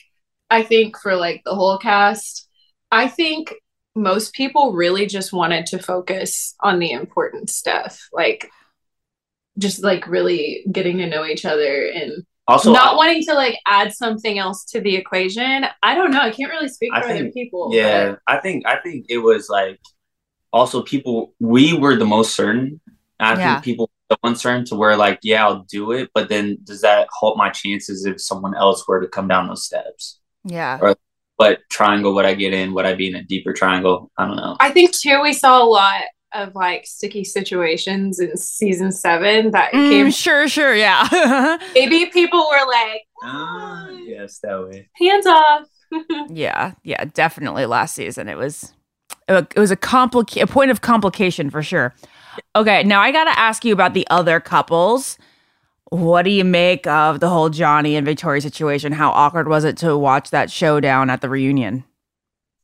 I 0.49 0.63
think 0.63 0.97
for 0.99 1.15
like 1.15 1.43
the 1.45 1.53
whole 1.55 1.77
cast, 1.77 2.47
I 2.91 3.07
think 3.07 3.53
most 3.95 4.33
people 4.33 4.73
really 4.73 5.05
just 5.05 5.31
wanted 5.33 5.65
to 5.67 5.77
focus 5.79 6.55
on 6.61 6.79
the 6.79 6.91
important 6.91 7.49
stuff. 7.51 8.09
Like 8.11 8.49
just 9.57 9.83
like 9.83 10.07
really 10.07 10.63
getting 10.71 10.97
to 10.99 11.07
know 11.07 11.25
each 11.25 11.45
other 11.45 11.85
and 11.87 12.23
Also, 12.47 12.71
not 12.73 12.93
I- 12.93 12.95
wanting 12.95 13.23
to 13.25 13.33
like 13.33 13.57
add 13.67 13.93
something 13.93 14.37
else 14.39 14.63
to 14.65 14.81
the 14.81 14.95
equation. 14.95 15.65
I 15.83 15.95
don't 15.95 16.11
know. 16.11 16.21
I 16.21 16.31
can't 16.31 16.51
really 16.51 16.69
speak 16.69 16.91
I 16.93 17.01
for 17.01 17.09
other 17.09 17.29
people. 17.31 17.71
Yeah, 17.73 18.15
I 18.27 18.37
think 18.37 18.65
I 18.65 18.77
think 18.77 19.05
it 19.09 19.19
was 19.19 19.49
like 19.49 19.79
also 20.53 20.81
people 20.81 21.33
we 21.39 21.73
were 21.73 21.95
the 21.95 22.05
most 22.05 22.35
certain. 22.35 22.79
I 23.19 23.33
Yeah. 23.37 23.53
think 23.53 23.63
people 23.65 23.85
were 24.09 24.15
the 24.15 24.27
uncertain 24.27 24.65
to 24.65 24.75
where 24.75 24.95
like, 24.97 25.19
yeah, 25.21 25.45
I'll 25.45 25.63
do 25.69 25.91
it, 25.91 26.09
but 26.13 26.27
then 26.29 26.57
does 26.63 26.81
that 26.81 27.07
halt 27.11 27.37
my 27.37 27.49
chances 27.49 28.05
if 28.05 28.19
someone 28.21 28.55
else 28.55 28.87
were 28.87 28.99
to 28.99 29.07
come 29.07 29.27
down 29.27 29.47
those 29.47 29.63
steps? 29.65 30.19
Yeah. 30.43 30.79
But 31.37 31.59
triangle, 31.69 32.13
would 32.15 32.25
I 32.25 32.33
get 32.35 32.53
in? 32.53 32.73
Would 32.73 32.85
I 32.85 32.93
be 32.95 33.07
in 33.07 33.15
a 33.15 33.23
deeper 33.23 33.51
triangle? 33.53 34.11
I 34.17 34.25
don't 34.27 34.35
know. 34.37 34.57
I 34.59 34.69
think 34.71 34.91
too 34.95 35.21
we 35.21 35.33
saw 35.33 35.63
a 35.63 35.65
lot 35.65 36.01
of 36.33 36.55
like 36.55 36.85
sticky 36.85 37.23
situations 37.23 38.19
in 38.19 38.35
season 38.37 38.91
seven 38.91 39.51
that 39.51 39.71
Mm, 39.73 39.89
came 39.89 40.11
sure, 40.11 40.47
sure, 40.47 40.75
yeah. 40.75 41.07
maybe 41.75 42.05
people 42.07 42.45
were 42.51 42.65
like 42.67 43.01
Ah, 43.23 43.89
yes, 44.05 44.39
that 44.39 44.63
way. 44.67 44.89
hands 44.99 45.25
off 45.27 45.67
Yeah, 46.29 46.73
yeah, 46.83 47.03
definitely. 47.05 47.65
Last 47.65 47.95
season, 47.95 48.29
it 48.29 48.37
was 48.37 48.73
it 49.27 49.55
was 49.57 49.71
a 49.71 49.75
complica- 49.77 50.41
a 50.43 50.47
point 50.47 50.71
of 50.71 50.81
complication 50.81 51.49
for 51.49 51.61
sure. 51.61 51.93
Okay, 52.55 52.83
now 52.83 53.01
I 53.01 53.11
got 53.11 53.25
to 53.25 53.37
ask 53.37 53.65
you 53.65 53.73
about 53.73 53.93
the 53.93 54.07
other 54.09 54.39
couples. 54.39 55.17
What 55.89 56.21
do 56.23 56.29
you 56.29 56.45
make 56.45 56.87
of 56.87 57.19
the 57.19 57.27
whole 57.27 57.49
Johnny 57.49 57.97
and 57.97 58.05
Victoria 58.05 58.39
situation? 58.41 58.93
How 58.93 59.11
awkward 59.11 59.49
was 59.49 59.65
it 59.65 59.75
to 59.77 59.97
watch 59.97 60.29
that 60.29 60.49
showdown 60.49 61.09
at 61.09 61.19
the 61.19 61.29
reunion? 61.29 61.83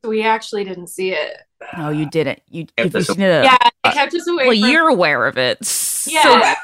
We 0.04 0.22
actually 0.22 0.64
didn't 0.64 0.88
see 0.88 1.10
it. 1.12 1.36
No, 1.76 1.90
you 1.90 2.08
didn't. 2.08 2.40
You 2.48 2.66
Kept 2.66 2.86
if 2.88 2.94
you 2.94 3.00
us 3.00 3.06
seen 3.08 3.20
it, 3.20 3.44
Yeah, 3.44 3.56
it 3.84 3.92
kept 3.92 4.14
us 4.14 4.26
away. 4.28 4.46
well, 4.46 4.60
from- 4.60 4.70
you're 4.70 4.88
aware 4.88 5.26
of 5.26 5.36
it. 5.38 5.58
Yeah. 6.06 6.22
So- 6.22 6.54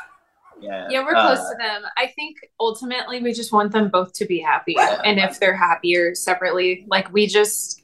Yeah, 0.61 0.87
yeah, 0.89 1.05
we're 1.05 1.13
close 1.13 1.39
Uh, 1.41 1.51
to 1.51 1.57
them. 1.59 1.83
I 1.99 2.07
think 2.07 2.37
ultimately 2.59 3.21
we 3.21 3.35
just 3.35 3.53
want 3.53 3.71
them 3.73 3.89
both 3.91 4.15
to 4.15 4.25
be 4.25 4.39
happy. 4.39 4.77
And 4.79 5.19
if 5.19 5.39
they're 5.39 5.57
happier 5.57 6.15
separately, 6.15 6.87
like 6.89 7.13
we 7.13 7.27
just 7.27 7.83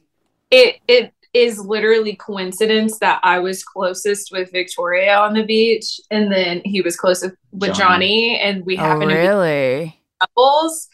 it 0.49 0.77
it 0.87 1.13
is 1.33 1.59
literally 1.59 2.15
coincidence 2.15 2.97
that 2.99 3.19
I 3.23 3.39
was 3.39 3.63
closest 3.63 4.31
with 4.31 4.51
Victoria 4.51 5.15
on 5.17 5.33
the 5.33 5.43
beach 5.43 5.99
and 6.09 6.31
then 6.31 6.61
he 6.65 6.81
was 6.81 6.97
closest 6.97 7.35
with 7.51 7.73
Johnny. 7.75 7.77
Johnny, 7.77 8.39
and 8.39 8.65
we 8.65 8.77
oh, 8.77 8.81
happen 8.81 9.01
to 9.01 9.07
be 9.07 9.13
really? 9.13 10.01
couples. 10.19 10.87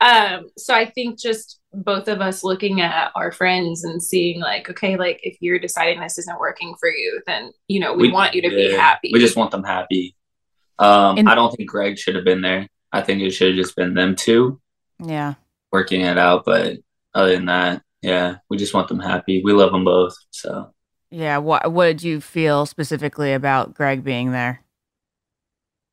Um, 0.00 0.50
so 0.58 0.74
I 0.74 0.84
think 0.84 1.18
just 1.18 1.59
both 1.72 2.08
of 2.08 2.20
us 2.20 2.42
looking 2.42 2.80
at 2.80 3.12
our 3.14 3.30
friends 3.32 3.84
and 3.84 4.02
seeing 4.02 4.40
like, 4.40 4.68
okay, 4.68 4.96
like 4.96 5.20
if 5.22 5.36
you're 5.40 5.58
deciding 5.58 6.00
this 6.00 6.18
isn't 6.18 6.40
working 6.40 6.74
for 6.80 6.90
you, 6.90 7.20
then 7.26 7.52
you 7.68 7.78
know, 7.80 7.94
we, 7.94 8.10
want 8.10 8.34
you 8.34 8.42
to 8.42 8.48
be 8.48 8.72
happy. 8.72 9.10
We 9.12 9.20
just 9.20 9.36
want 9.36 9.50
them 9.52 9.62
happy. 9.64 10.16
Um, 10.78 11.18
And- 11.18 11.28
I 11.28 11.34
don't 11.34 11.54
think 11.54 11.68
Greg 11.68 11.96
should 11.98 12.16
have 12.16 12.24
been 12.24 12.40
there. 12.42 12.66
I 12.92 13.02
think 13.02 13.22
it 13.22 13.30
should 13.30 13.48
have 13.48 13.56
just 13.56 13.76
been 13.76 13.94
them 13.94 14.16
two 14.16 14.60
Yeah. 14.98 15.34
working 15.70 16.00
it 16.00 16.18
out. 16.18 16.44
But 16.44 16.78
other 17.14 17.36
than 17.36 17.46
that, 17.46 17.82
yeah, 18.02 18.36
we 18.48 18.56
just 18.56 18.74
want 18.74 18.88
them 18.88 18.98
happy. 18.98 19.42
We 19.44 19.52
love 19.52 19.70
them 19.70 19.84
both. 19.84 20.16
So 20.30 20.72
Yeah. 21.10 21.38
What 21.38 21.70
What 21.72 21.86
did 21.86 22.02
you 22.02 22.20
feel 22.20 22.66
specifically 22.66 23.32
about 23.32 23.74
Greg 23.74 24.02
being 24.02 24.32
there? 24.32 24.64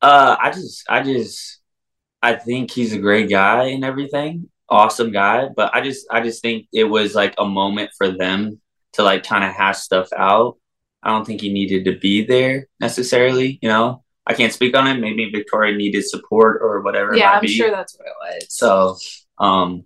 Uh, 0.01 0.35
I 0.39 0.51
just, 0.51 0.85
I 0.89 1.01
just, 1.03 1.59
I 2.21 2.33
think 2.35 2.71
he's 2.71 2.93
a 2.93 2.99
great 2.99 3.29
guy 3.29 3.65
and 3.69 3.83
everything, 3.83 4.49
awesome 4.69 5.11
guy. 5.11 5.49
But 5.55 5.73
I 5.75 5.81
just, 5.81 6.05
I 6.11 6.21
just 6.21 6.41
think 6.41 6.67
it 6.73 6.85
was 6.85 7.15
like 7.15 7.35
a 7.37 7.45
moment 7.45 7.91
for 7.97 8.09
them 8.11 8.59
to 8.93 9.03
like 9.03 9.23
kind 9.23 9.43
of 9.43 9.53
hash 9.53 9.77
stuff 9.79 10.09
out. 10.15 10.57
I 11.03 11.09
don't 11.11 11.25
think 11.25 11.41
he 11.41 11.53
needed 11.53 11.85
to 11.85 11.97
be 11.97 12.25
there 12.25 12.67
necessarily. 12.79 13.59
You 13.61 13.69
know, 13.69 14.03
I 14.25 14.33
can't 14.33 14.51
speak 14.53 14.75
on 14.75 14.87
it. 14.87 14.99
Maybe 14.99 15.29
Victoria 15.29 15.75
needed 15.75 16.03
support 16.05 16.61
or 16.61 16.81
whatever. 16.81 17.13
it 17.13 17.19
yeah, 17.19 17.27
might 17.27 17.35
I'm 17.35 17.41
be. 17.41 17.47
sure 17.49 17.71
that's 17.71 17.97
what 17.97 18.07
it 18.07 18.13
was. 18.41 18.47
So, 18.49 18.97
um, 19.43 19.85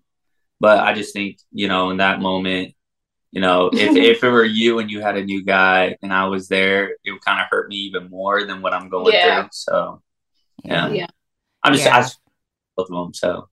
but 0.60 0.80
I 0.80 0.94
just 0.94 1.13
think 1.13 1.38
you 1.52 1.67
know 1.67 1.89
in 1.89 1.98
that 1.98 2.22
moment, 2.22 2.74
you 3.32 3.41
know, 3.41 3.70
if 3.74 3.96
if 3.96 4.24
it 4.24 4.30
were 4.30 4.46
you 4.46 4.80
and 4.80 4.89
you 4.89 5.02
had 5.02 5.17
a 5.17 5.24
new 5.24 5.44
guy 5.44 5.98
and 6.02 6.13
I 6.13 6.26
was 6.28 6.48
there, 6.48 6.96
it 7.04 7.12
would 7.12 7.24
kind 7.26 7.39
of 7.41 7.48
hurt 7.52 7.67
me 7.70 7.76
even 7.76 8.10
more 8.10 8.46
than 8.46 8.62
what 8.62 8.74
I'm 8.74 8.89
going 8.89 9.13
Yeah. 9.13 9.41
through. 9.41 9.50
So, 9.52 10.02
yeah, 10.63 10.89
Yeah. 10.89 11.08
I'm 11.63 11.74
just 11.74 11.86
Yeah. 11.86 11.98
I 11.98 12.02
just 12.02 12.20
both 12.78 12.88
of 12.89 12.96
them. 12.96 13.13
So, 13.13 13.50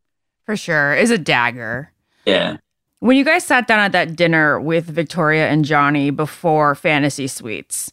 For 0.49 0.55
sure. 0.55 0.95
Is 0.95 1.11
a 1.11 1.17
dagger. 1.19 1.91
yeah, 2.25 2.57
When 3.01 3.15
you 3.15 3.23
guys 3.23 3.43
sat 3.43 3.67
down 3.67 3.81
at 3.81 3.91
that 3.91 4.15
dinner 4.15 4.59
with 4.59 4.85
Victoria 4.85 5.47
and 5.47 5.63
Johnny 5.63 6.09
before 6.09 6.73
Fantasy 6.73 7.27
Suites, 7.27 7.91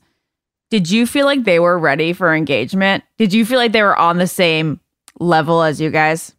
did 0.70 0.90
you 0.90 1.06
feel 1.06 1.26
like 1.26 1.44
they 1.44 1.60
were 1.60 1.78
ready 1.78 2.14
for 2.14 2.34
engagement? 2.34 3.04
Did 3.18 3.34
you 3.34 3.44
feel 3.44 3.58
like 3.58 3.72
they 3.72 3.82
were 3.82 3.94
on 3.94 4.16
the 4.16 4.26
same 4.26 4.80
level 5.20 5.62
as 5.62 5.82
you 5.82 5.90
guys? 5.90 6.34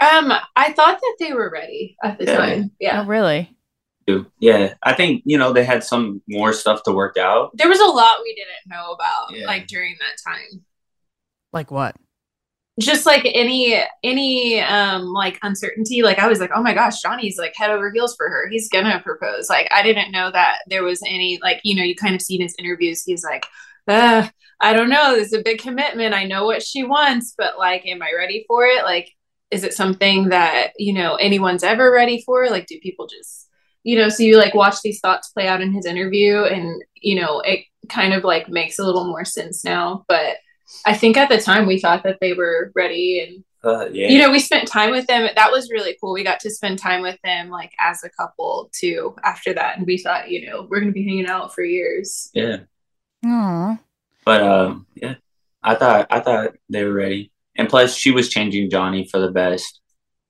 Um, 0.00 0.32
I 0.56 0.72
thought 0.72 0.98
that 1.02 1.16
they 1.20 1.34
were 1.34 1.50
ready 1.50 1.98
at 2.02 2.16
the 2.18 2.24
Yeah. 2.24 2.36
time. 2.38 2.70
Yeah. 2.80 3.02
Oh, 3.02 3.04
really? 3.04 3.54
yeah. 4.38 4.72
I 4.84 4.94
think 4.94 5.20
you 5.26 5.36
know 5.36 5.52
they 5.52 5.64
had 5.66 5.84
some 5.84 6.22
more 6.26 6.54
stuff 6.54 6.82
to 6.84 6.92
work 6.92 7.18
out. 7.18 7.50
There 7.58 7.68
was 7.68 7.80
a 7.80 7.84
lot 7.84 8.20
we 8.22 8.34
didn't 8.34 8.74
know 8.74 8.92
about 8.92 9.36
Yeah. 9.36 9.44
like 9.46 9.66
during 9.66 9.96
that 9.98 10.16
time. 10.32 10.64
Like 11.52 11.70
what? 11.70 11.94
Just 12.78 13.06
like 13.06 13.22
any 13.24 13.82
any 14.02 14.60
um 14.60 15.06
like 15.06 15.38
uncertainty, 15.42 16.02
like 16.02 16.18
I 16.18 16.28
was 16.28 16.40
like, 16.40 16.50
oh 16.54 16.62
my 16.62 16.74
gosh, 16.74 17.00
Johnny's 17.00 17.38
like 17.38 17.54
head 17.56 17.70
over 17.70 17.90
heels 17.90 18.14
for 18.16 18.28
her. 18.28 18.48
He's 18.50 18.68
gonna 18.68 19.00
propose. 19.02 19.48
Like 19.48 19.66
I 19.74 19.82
didn't 19.82 20.12
know 20.12 20.30
that 20.30 20.58
there 20.68 20.84
was 20.84 21.00
any 21.06 21.38
like 21.42 21.60
you 21.64 21.74
know 21.74 21.82
you 21.82 21.96
kind 21.96 22.14
of 22.14 22.20
see 22.20 22.34
in 22.34 22.42
his 22.42 22.54
interviews. 22.58 23.02
He's 23.02 23.24
like, 23.24 23.46
uh, 23.88 24.28
I 24.60 24.74
don't 24.74 24.90
know. 24.90 25.14
This 25.14 25.28
is 25.28 25.40
a 25.40 25.42
big 25.42 25.58
commitment. 25.58 26.14
I 26.14 26.24
know 26.24 26.44
what 26.44 26.62
she 26.62 26.84
wants, 26.84 27.34
but 27.38 27.58
like, 27.58 27.86
am 27.86 28.02
I 28.02 28.12
ready 28.14 28.44
for 28.46 28.66
it? 28.66 28.84
Like, 28.84 29.10
is 29.50 29.64
it 29.64 29.72
something 29.72 30.28
that 30.30 30.72
you 30.78 30.92
know 30.92 31.14
anyone's 31.16 31.64
ever 31.64 31.90
ready 31.90 32.22
for? 32.26 32.48
Like, 32.50 32.66
do 32.66 32.78
people 32.82 33.06
just 33.06 33.48
you 33.84 33.96
know? 33.96 34.10
So 34.10 34.22
you 34.22 34.36
like 34.36 34.54
watch 34.54 34.82
these 34.82 35.00
thoughts 35.00 35.28
play 35.30 35.48
out 35.48 35.62
in 35.62 35.72
his 35.72 35.86
interview, 35.86 36.42
and 36.42 36.82
you 36.96 37.18
know 37.20 37.40
it 37.40 37.60
kind 37.88 38.12
of 38.12 38.22
like 38.22 38.50
makes 38.50 38.78
a 38.78 38.84
little 38.84 39.06
more 39.06 39.24
sense 39.24 39.64
now, 39.64 40.04
but. 40.08 40.36
I 40.84 40.94
think 40.94 41.16
at 41.16 41.28
the 41.28 41.40
time 41.40 41.66
we 41.66 41.78
thought 41.78 42.02
that 42.04 42.18
they 42.20 42.32
were 42.32 42.72
ready 42.74 43.20
and 43.20 43.44
Uh, 43.64 43.88
yeah, 43.90 44.08
you 44.08 44.18
know 44.20 44.30
we 44.30 44.38
spent 44.38 44.68
time 44.68 44.90
with 44.92 45.06
them 45.06 45.28
that 45.34 45.50
was 45.50 45.70
really 45.72 45.96
cool 46.00 46.12
we 46.12 46.22
got 46.22 46.38
to 46.40 46.50
spend 46.50 46.78
time 46.78 47.02
with 47.02 47.18
them 47.24 47.48
like 47.50 47.72
as 47.80 48.04
a 48.04 48.10
couple 48.10 48.70
too 48.72 49.16
after 49.24 49.52
that 49.52 49.76
and 49.76 49.86
we 49.86 49.98
thought 49.98 50.30
you 50.30 50.46
know 50.46 50.66
we're 50.70 50.78
gonna 50.78 50.92
be 50.92 51.04
hanging 51.04 51.26
out 51.26 51.52
for 51.54 51.64
years 51.64 52.30
yeah. 52.34 52.58
Aw. 53.24 53.78
But 54.26 54.42
um, 54.42 54.86
yeah, 54.94 55.14
I 55.62 55.76
thought 55.76 56.08
I 56.10 56.20
thought 56.20 56.56
they 56.68 56.84
were 56.84 56.92
ready, 56.92 57.30
and 57.56 57.68
plus 57.68 57.94
she 57.96 58.10
was 58.10 58.28
changing 58.28 58.70
Johnny 58.70 59.08
for 59.08 59.20
the 59.20 59.30
best. 59.30 59.80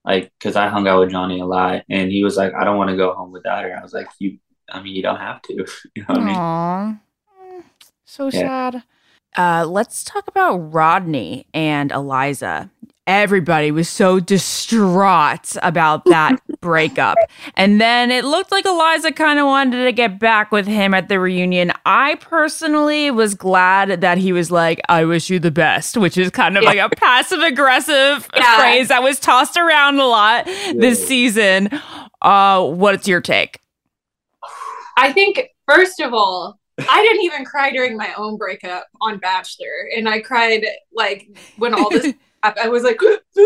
Like, 0.04 0.30
cause 0.38 0.54
I 0.54 0.68
hung 0.68 0.86
out 0.86 1.00
with 1.00 1.10
Johnny 1.10 1.40
a 1.40 1.46
lot, 1.46 1.82
and 1.90 2.12
he 2.12 2.22
was 2.22 2.36
like, 2.36 2.52
"I 2.54 2.62
don't 2.62 2.76
want 2.76 2.90
to 2.90 2.96
go 2.96 3.14
home 3.14 3.32
without 3.32 3.64
her." 3.64 3.76
I 3.76 3.82
was 3.82 3.94
like, 3.94 4.08
"You, 4.18 4.38
I 4.70 4.82
mean, 4.82 4.94
you 4.94 5.02
don't 5.02 5.18
have 5.18 5.42
to." 5.42 5.54
you 5.94 6.02
know 6.02 6.06
what 6.08 6.18
I 6.18 6.24
mean? 6.24 6.36
Mm, 6.36 7.00
So 8.04 8.26
Yeah. 8.26 8.30
sad. 8.30 8.82
Uh, 9.36 9.66
let's 9.68 10.02
talk 10.04 10.26
about 10.28 10.56
Rodney 10.72 11.46
and 11.52 11.92
Eliza. 11.92 12.70
Everybody 13.06 13.70
was 13.70 13.88
so 13.88 14.18
distraught 14.18 15.56
about 15.62 16.04
that 16.06 16.40
breakup. 16.60 17.16
And 17.54 17.80
then 17.80 18.10
it 18.10 18.24
looked 18.24 18.50
like 18.50 18.64
Eliza 18.66 19.12
kind 19.12 19.38
of 19.38 19.46
wanted 19.46 19.84
to 19.84 19.92
get 19.92 20.18
back 20.18 20.50
with 20.50 20.66
him 20.66 20.92
at 20.92 21.08
the 21.08 21.20
reunion. 21.20 21.70
I 21.84 22.16
personally 22.16 23.12
was 23.12 23.36
glad 23.36 24.00
that 24.00 24.18
he 24.18 24.32
was 24.32 24.50
like, 24.50 24.80
I 24.88 25.04
wish 25.04 25.30
you 25.30 25.38
the 25.38 25.52
best, 25.52 25.96
which 25.96 26.18
is 26.18 26.30
kind 26.30 26.58
of 26.58 26.64
like 26.64 26.78
a 26.78 26.88
passive 26.96 27.38
aggressive 27.40 28.28
Yeah. 28.36 28.56
phrase 28.58 28.88
that 28.88 29.04
was 29.04 29.20
tossed 29.20 29.56
around 29.56 30.00
a 30.00 30.06
lot 30.06 30.46
this 30.74 31.06
season. 31.06 31.68
Uh, 32.22 32.66
what's 32.66 33.06
your 33.06 33.20
take? 33.20 33.60
i 34.98 35.12
think 35.12 35.42
first 35.68 36.00
of 36.00 36.14
all 36.14 36.58
i 36.78 37.02
didn't 37.02 37.24
even 37.24 37.44
cry 37.44 37.70
during 37.70 37.96
my 37.96 38.12
own 38.16 38.36
breakup 38.36 38.86
on 39.00 39.18
bachelor 39.18 39.88
and 39.96 40.08
i 40.08 40.20
cried 40.20 40.64
like 40.92 41.28
when 41.56 41.74
all 41.74 41.90
this 41.90 42.14
happened. 42.42 42.66
I 42.66 42.68
was 42.68 42.82
like 42.82 43.00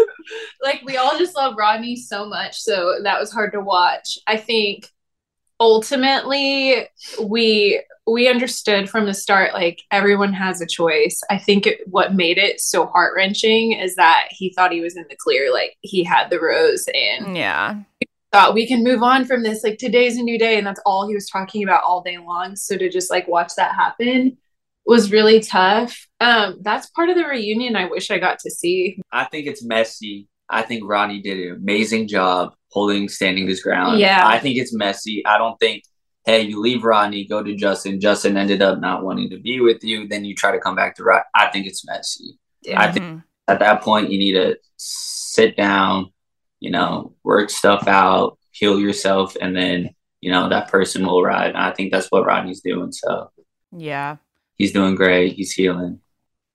like 0.63 0.83
we 0.85 0.97
all 0.97 1.19
just 1.19 1.37
love 1.37 1.55
rodney 1.57 1.97
so 1.97 2.27
much 2.27 2.59
so 2.59 2.97
that 3.03 3.19
was 3.21 3.33
hard 3.33 3.53
to 3.53 3.61
watch. 3.61 4.19
I 4.27 4.37
think 4.37 4.89
ultimately 5.59 6.89
we 7.23 7.83
we 8.07 8.29
understood 8.29 8.89
from 8.91 9.07
the 9.07 9.15
start 9.15 9.53
like 9.53 9.83
everyone 9.91 10.33
has 10.33 10.61
a 10.61 10.67
choice. 10.67 11.21
I 11.31 11.39
think 11.39 11.67
it, 11.67 11.81
what 11.87 12.15
made 12.15 12.39
it 12.39 12.61
so 12.61 12.87
heart-wrenching 12.87 13.73
is 13.73 13.95
that 13.97 14.29
he 14.31 14.53
thought 14.53 14.73
he 14.73 14.81
was 14.81 14.97
in 14.97 15.05
the 15.09 15.17
clear 15.17 15.53
like 15.53 15.77
he 15.83 16.03
had 16.03 16.31
the 16.31 16.41
rose 16.41 16.87
and 16.93 17.37
Yeah. 17.37 17.77
Thought 18.33 18.55
we 18.55 18.67
can 18.67 18.85
move 18.85 19.03
on 19.03 19.25
from 19.25 19.43
this 19.43 19.63
like 19.65 19.79
today's 19.79 20.17
a 20.17 20.23
new 20.23 20.39
day 20.39 20.57
and 20.59 20.67
that's 20.67 20.81
all 20.87 21.07
he 21.09 21.15
was 21.15 21.29
talking 21.29 21.63
about 21.63 21.83
all 21.85 22.03
day 22.03 22.17
long 22.19 22.55
so 22.57 22.77
to 22.77 22.89
just 22.89 23.11
like 23.11 23.27
watch 23.29 23.53
that 23.57 23.75
happen 23.75 24.37
was 24.87 25.11
really 25.13 25.41
tough 25.41 26.07
um 26.21 26.57
that's 26.63 26.89
part 26.91 27.09
of 27.09 27.17
the 27.17 27.25
reunion 27.25 27.77
i 27.77 27.85
wish 27.87 28.11
i 28.11 28.19
got 28.19 28.39
to 28.39 28.51
see 28.51 29.01
I 29.13 29.25
think 29.25 29.47
it's 29.47 29.65
messy. 29.65 30.29
I 30.49 30.63
think 30.63 30.83
Rodney 30.85 31.21
did 31.21 31.39
an 31.39 31.57
amazing 31.57 32.09
job 32.09 32.55
holding, 32.71 33.09
standing 33.09 33.47
his 33.47 33.63
ground. 33.63 34.01
Yeah. 34.01 34.27
I 34.27 34.39
think 34.41 34.57
it's 34.59 34.73
messy. 34.75 35.25
I 35.25 35.39
don't 35.39 35.57
think, 35.61 35.85
hey, 36.25 36.43
you 36.43 36.61
leave 36.61 36.83
Rodney, 36.83 37.25
go 37.25 37.41
to 37.43 37.55
Justin. 37.55 38.01
Justin 38.01 38.37
ended 38.37 38.61
up 38.63 38.81
not 38.81 39.05
wanting 39.05 39.31
to 39.31 39.39
be 39.39 39.61
with 39.61 39.85
you. 39.85 40.09
Then 40.09 40.25
you 40.25 40.35
try 40.35 40.51
to 40.51 40.59
come 40.59 40.75
back 40.75 40.97
to 40.97 41.05
Rodney. 41.05 41.25
I 41.37 41.47
think 41.53 41.67
it's 41.69 41.85
messy. 41.87 42.39
I 42.77 42.91
think 42.91 43.05
Mhm. 43.05 43.23
at 43.47 43.61
that 43.61 43.83
point 43.83 44.11
you 44.11 44.19
need 44.19 44.33
to 44.33 44.57
sit 44.77 45.57
down, 45.57 46.13
you 46.61 46.71
know, 46.71 47.15
work 47.25 47.51
stuff 47.51 47.89
out, 47.89 48.39
heal 48.53 48.79
yourself, 48.79 49.37
and 49.41 49.57
then 49.57 49.91
you 50.21 50.31
know 50.31 50.49
that 50.49 50.69
person 50.71 51.05
will 51.07 51.21
arrive. 51.21 51.49
And 51.55 51.59
I 51.59 51.73
think 51.73 51.91
that's 51.93 52.09
what 52.09 52.25
Rodney's 52.27 52.61
doing. 52.61 52.93
So 52.93 53.31
Yeah. 53.77 54.17
he's 54.57 54.73
doing 54.73 54.95
great. 54.95 55.33
He's 55.35 55.53
healing. 55.53 56.01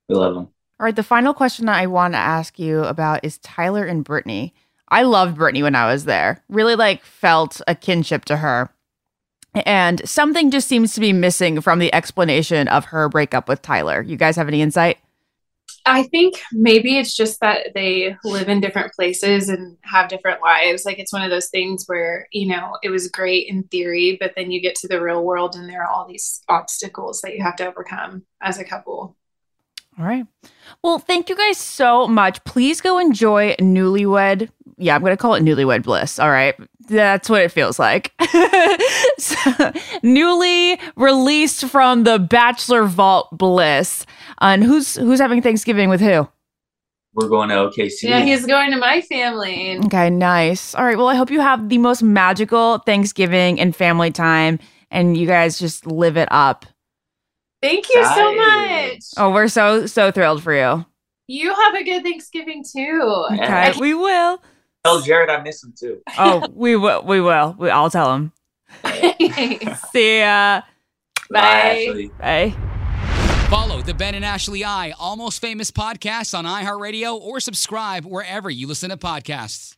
We 0.08 0.14
love 0.14 0.34
him. 0.36 0.48
All 0.78 0.84
right. 0.84 0.94
The 0.94 1.02
final 1.02 1.34
question 1.34 1.66
that 1.66 1.76
I 1.78 1.86
want 1.86 2.14
to 2.14 2.18
ask 2.18 2.58
you 2.58 2.84
about 2.84 3.24
is 3.24 3.38
Tyler 3.38 3.84
and 3.84 4.04
Brittany. 4.04 4.54
I 4.88 5.02
loved 5.02 5.36
Brittany 5.36 5.62
when 5.64 5.74
I 5.74 5.90
was 5.90 6.04
there. 6.04 6.44
Really 6.48 6.76
like 6.76 7.02
felt 7.04 7.60
a 7.66 7.74
kinship 7.74 8.24
to 8.26 8.36
her. 8.36 8.70
And 9.64 10.06
something 10.08 10.50
just 10.50 10.68
seems 10.68 10.92
to 10.94 11.00
be 11.00 11.12
missing 11.14 11.60
from 11.62 11.78
the 11.78 11.92
explanation 11.94 12.68
of 12.68 12.84
her 12.86 13.08
breakup 13.08 13.48
with 13.48 13.62
Tyler. 13.62 14.02
You 14.02 14.16
guys 14.16 14.36
have 14.36 14.48
any 14.48 14.60
insight? 14.60 14.98
I 15.86 16.02
think 16.02 16.40
maybe 16.52 16.98
it's 16.98 17.16
just 17.16 17.40
that 17.40 17.68
they 17.74 18.16
live 18.24 18.48
in 18.48 18.60
different 18.60 18.92
places 18.92 19.48
and 19.48 19.76
have 19.82 20.08
different 20.08 20.40
lives 20.42 20.84
like 20.84 20.98
it's 20.98 21.12
one 21.12 21.22
of 21.22 21.30
those 21.30 21.48
things 21.48 21.84
where 21.86 22.26
you 22.32 22.46
know 22.46 22.76
it 22.82 22.90
was 22.90 23.08
great 23.08 23.48
in 23.48 23.62
theory 23.64 24.16
but 24.20 24.32
then 24.36 24.50
you 24.50 24.60
get 24.60 24.74
to 24.74 24.88
the 24.88 25.00
real 25.00 25.24
world 25.24 25.54
and 25.56 25.68
there 25.68 25.82
are 25.82 25.90
all 25.90 26.06
these 26.06 26.42
obstacles 26.48 27.20
that 27.22 27.34
you 27.34 27.42
have 27.42 27.56
to 27.56 27.66
overcome 27.66 28.24
as 28.42 28.58
a 28.58 28.64
couple 28.64 29.16
All 29.98 30.04
right. 30.04 30.26
Well, 30.82 30.98
thank 30.98 31.30
you 31.30 31.36
guys 31.36 31.56
so 31.56 32.06
much. 32.06 32.44
Please 32.44 32.82
go 32.82 32.98
enjoy 32.98 33.54
Newlywed. 33.54 34.50
Yeah, 34.78 34.94
I'm 34.94 35.00
going 35.00 35.12
to 35.12 35.16
call 35.16 35.34
it 35.34 35.42
Newlywed 35.42 35.82
Bliss. 35.82 36.18
All 36.18 36.30
right. 36.30 36.54
That's 36.88 37.30
what 37.30 37.42
it 37.42 37.50
feels 37.50 37.78
like. 37.78 38.12
so, 39.18 39.72
newly 40.02 40.78
released 40.96 41.66
from 41.66 42.04
the 42.04 42.18
Bachelor 42.18 42.84
Vault 42.84 43.28
Bliss. 43.36 44.04
And 44.40 44.62
who's 44.62 44.96
who's 44.96 45.20
having 45.20 45.40
Thanksgiving 45.42 45.88
with 45.88 46.00
who? 46.00 46.28
We're 47.14 47.28
going 47.28 47.48
to 47.48 47.54
OKC. 47.54 48.02
Yeah, 48.02 48.20
he's 48.20 48.44
going 48.44 48.70
to 48.72 48.76
my 48.76 49.00
family. 49.00 49.78
Okay, 49.86 50.10
nice. 50.10 50.74
All 50.74 50.84
right. 50.84 50.98
Well, 50.98 51.08
I 51.08 51.14
hope 51.14 51.30
you 51.30 51.40
have 51.40 51.70
the 51.70 51.78
most 51.78 52.02
magical 52.02 52.78
Thanksgiving 52.78 53.58
and 53.58 53.74
family 53.74 54.10
time 54.10 54.58
and 54.90 55.16
you 55.16 55.26
guys 55.26 55.58
just 55.58 55.86
live 55.86 56.16
it 56.16 56.28
up. 56.30 56.66
Thank 57.62 57.88
you 57.88 58.04
so 58.04 58.34
much. 58.34 59.02
Oh, 59.16 59.30
we're 59.32 59.48
so 59.48 59.86
so 59.86 60.10
thrilled 60.10 60.42
for 60.42 60.54
you. 60.54 60.84
You 61.26 61.54
have 61.54 61.74
a 61.74 61.82
good 61.82 62.02
Thanksgiving 62.02 62.64
too. 62.64 63.26
Okay, 63.32 63.72
we 63.80 63.94
will. 63.94 64.40
Tell 64.86 65.00
Jared 65.00 65.28
I 65.30 65.42
miss 65.42 65.62
him 65.64 65.74
too. 65.76 66.00
Oh, 66.18 66.46
we 66.54 66.76
will. 66.76 67.02
We 67.02 67.20
will. 67.20 67.56
We, 67.58 67.70
I'll 67.70 67.90
tell 67.90 68.14
him. 68.14 68.32
See 69.92 70.20
ya. 70.20 70.62
Bye, 71.28 72.08
Bye. 72.20 72.54
Bye. 72.54 72.54
Follow 73.48 73.82
the 73.82 73.94
Ben 73.94 74.14
and 74.14 74.24
Ashley 74.24 74.64
I 74.64 74.92
Almost 74.98 75.40
Famous 75.40 75.70
podcast 75.70 76.38
on 76.38 76.44
iHeartRadio 76.44 77.18
or 77.20 77.40
subscribe 77.40 78.04
wherever 78.04 78.48
you 78.48 78.66
listen 78.68 78.90
to 78.90 78.96
podcasts. 78.96 79.76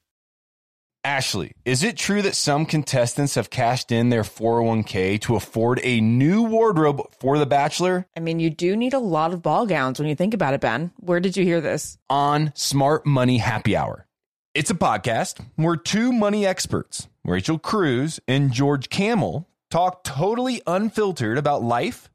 Ashley, 1.05 1.53
is 1.65 1.83
it 1.85 1.97
true 1.97 2.21
that 2.23 2.35
some 2.35 2.67
contestants 2.67 3.37
have 3.37 3.51
cashed 3.51 3.93
in 3.93 4.11
their 4.11 4.25
401k 4.25 5.21
to 5.23 5.37
afford 5.37 5.81
a 5.83 6.01
new 6.01 6.43
wardrobe 6.43 7.01
for 7.21 7.39
The 7.39 7.47
Bachelor? 7.47 8.07
I 8.17 8.21
mean, 8.21 8.41
you 8.41 8.51
do 8.51 8.77
need 8.77 8.93
a 8.95 8.99
lot 8.99 9.33
of 9.33 9.41
ball 9.41 9.65
gowns 9.65 9.99
when 9.99 10.09
you 10.09 10.15
think 10.15 10.35
about 10.35 10.55
it, 10.55 10.61
Ben. 10.61 10.91
Where 10.97 11.21
did 11.21 11.37
you 11.37 11.45
hear 11.45 11.61
this? 11.63 11.97
on 12.11 12.53
Smart 12.55 13.07
Money 13.07 13.39
Happy 13.39 13.77
Hour. 13.77 14.08
It's 14.55 14.71
a 14.71 14.75
podcast 14.75 15.45
where 15.57 15.77
two 15.77 16.11
money 16.11 16.47
experts, 16.47 17.07
Rachel 17.25 17.59
Cruz 17.59 18.19
and 18.27 18.51
George 18.51 18.89
Kamel, 18.89 19.47
talk 19.71 20.03
totally 20.05 20.63
unfiltered 20.67 21.37
about 21.37 21.63
life, 21.63 22.09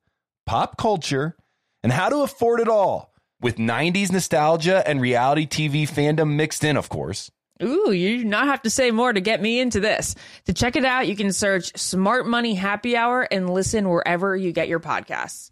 pop 0.45 0.75
culture, 0.75 1.37
and 1.83 1.91
how 1.91 2.09
to 2.09 2.17
afford 2.17 2.59
it 2.59 2.67
all 2.67 3.13
with 3.39 3.57
90s 3.57 4.11
nostalgia 4.11 4.85
and 4.87 4.99
reality 4.99 5.45
TV 5.45 5.83
fandom 5.83 6.35
mixed 6.35 6.63
in, 6.63 6.75
of 6.75 6.89
course. 6.89 7.29
Ooh, 7.61 7.91
you 7.91 8.17
do 8.17 8.25
not 8.25 8.47
have 8.47 8.63
to 8.63 8.69
say 8.69 8.89
more 8.89 9.13
to 9.13 9.21
get 9.21 9.41
me 9.41 9.59
into 9.59 9.79
this. 9.79 10.15
To 10.45 10.53
check 10.53 10.75
it 10.75 10.83
out, 10.83 11.07
you 11.07 11.15
can 11.15 11.31
search 11.31 11.77
Smart 11.77 12.25
Money 12.25 12.55
Happy 12.55 12.97
Hour 12.97 13.21
and 13.21 13.47
listen 13.49 13.87
wherever 13.87 14.35
you 14.35 14.51
get 14.51 14.67
your 14.67 14.79
podcasts. 14.79 15.51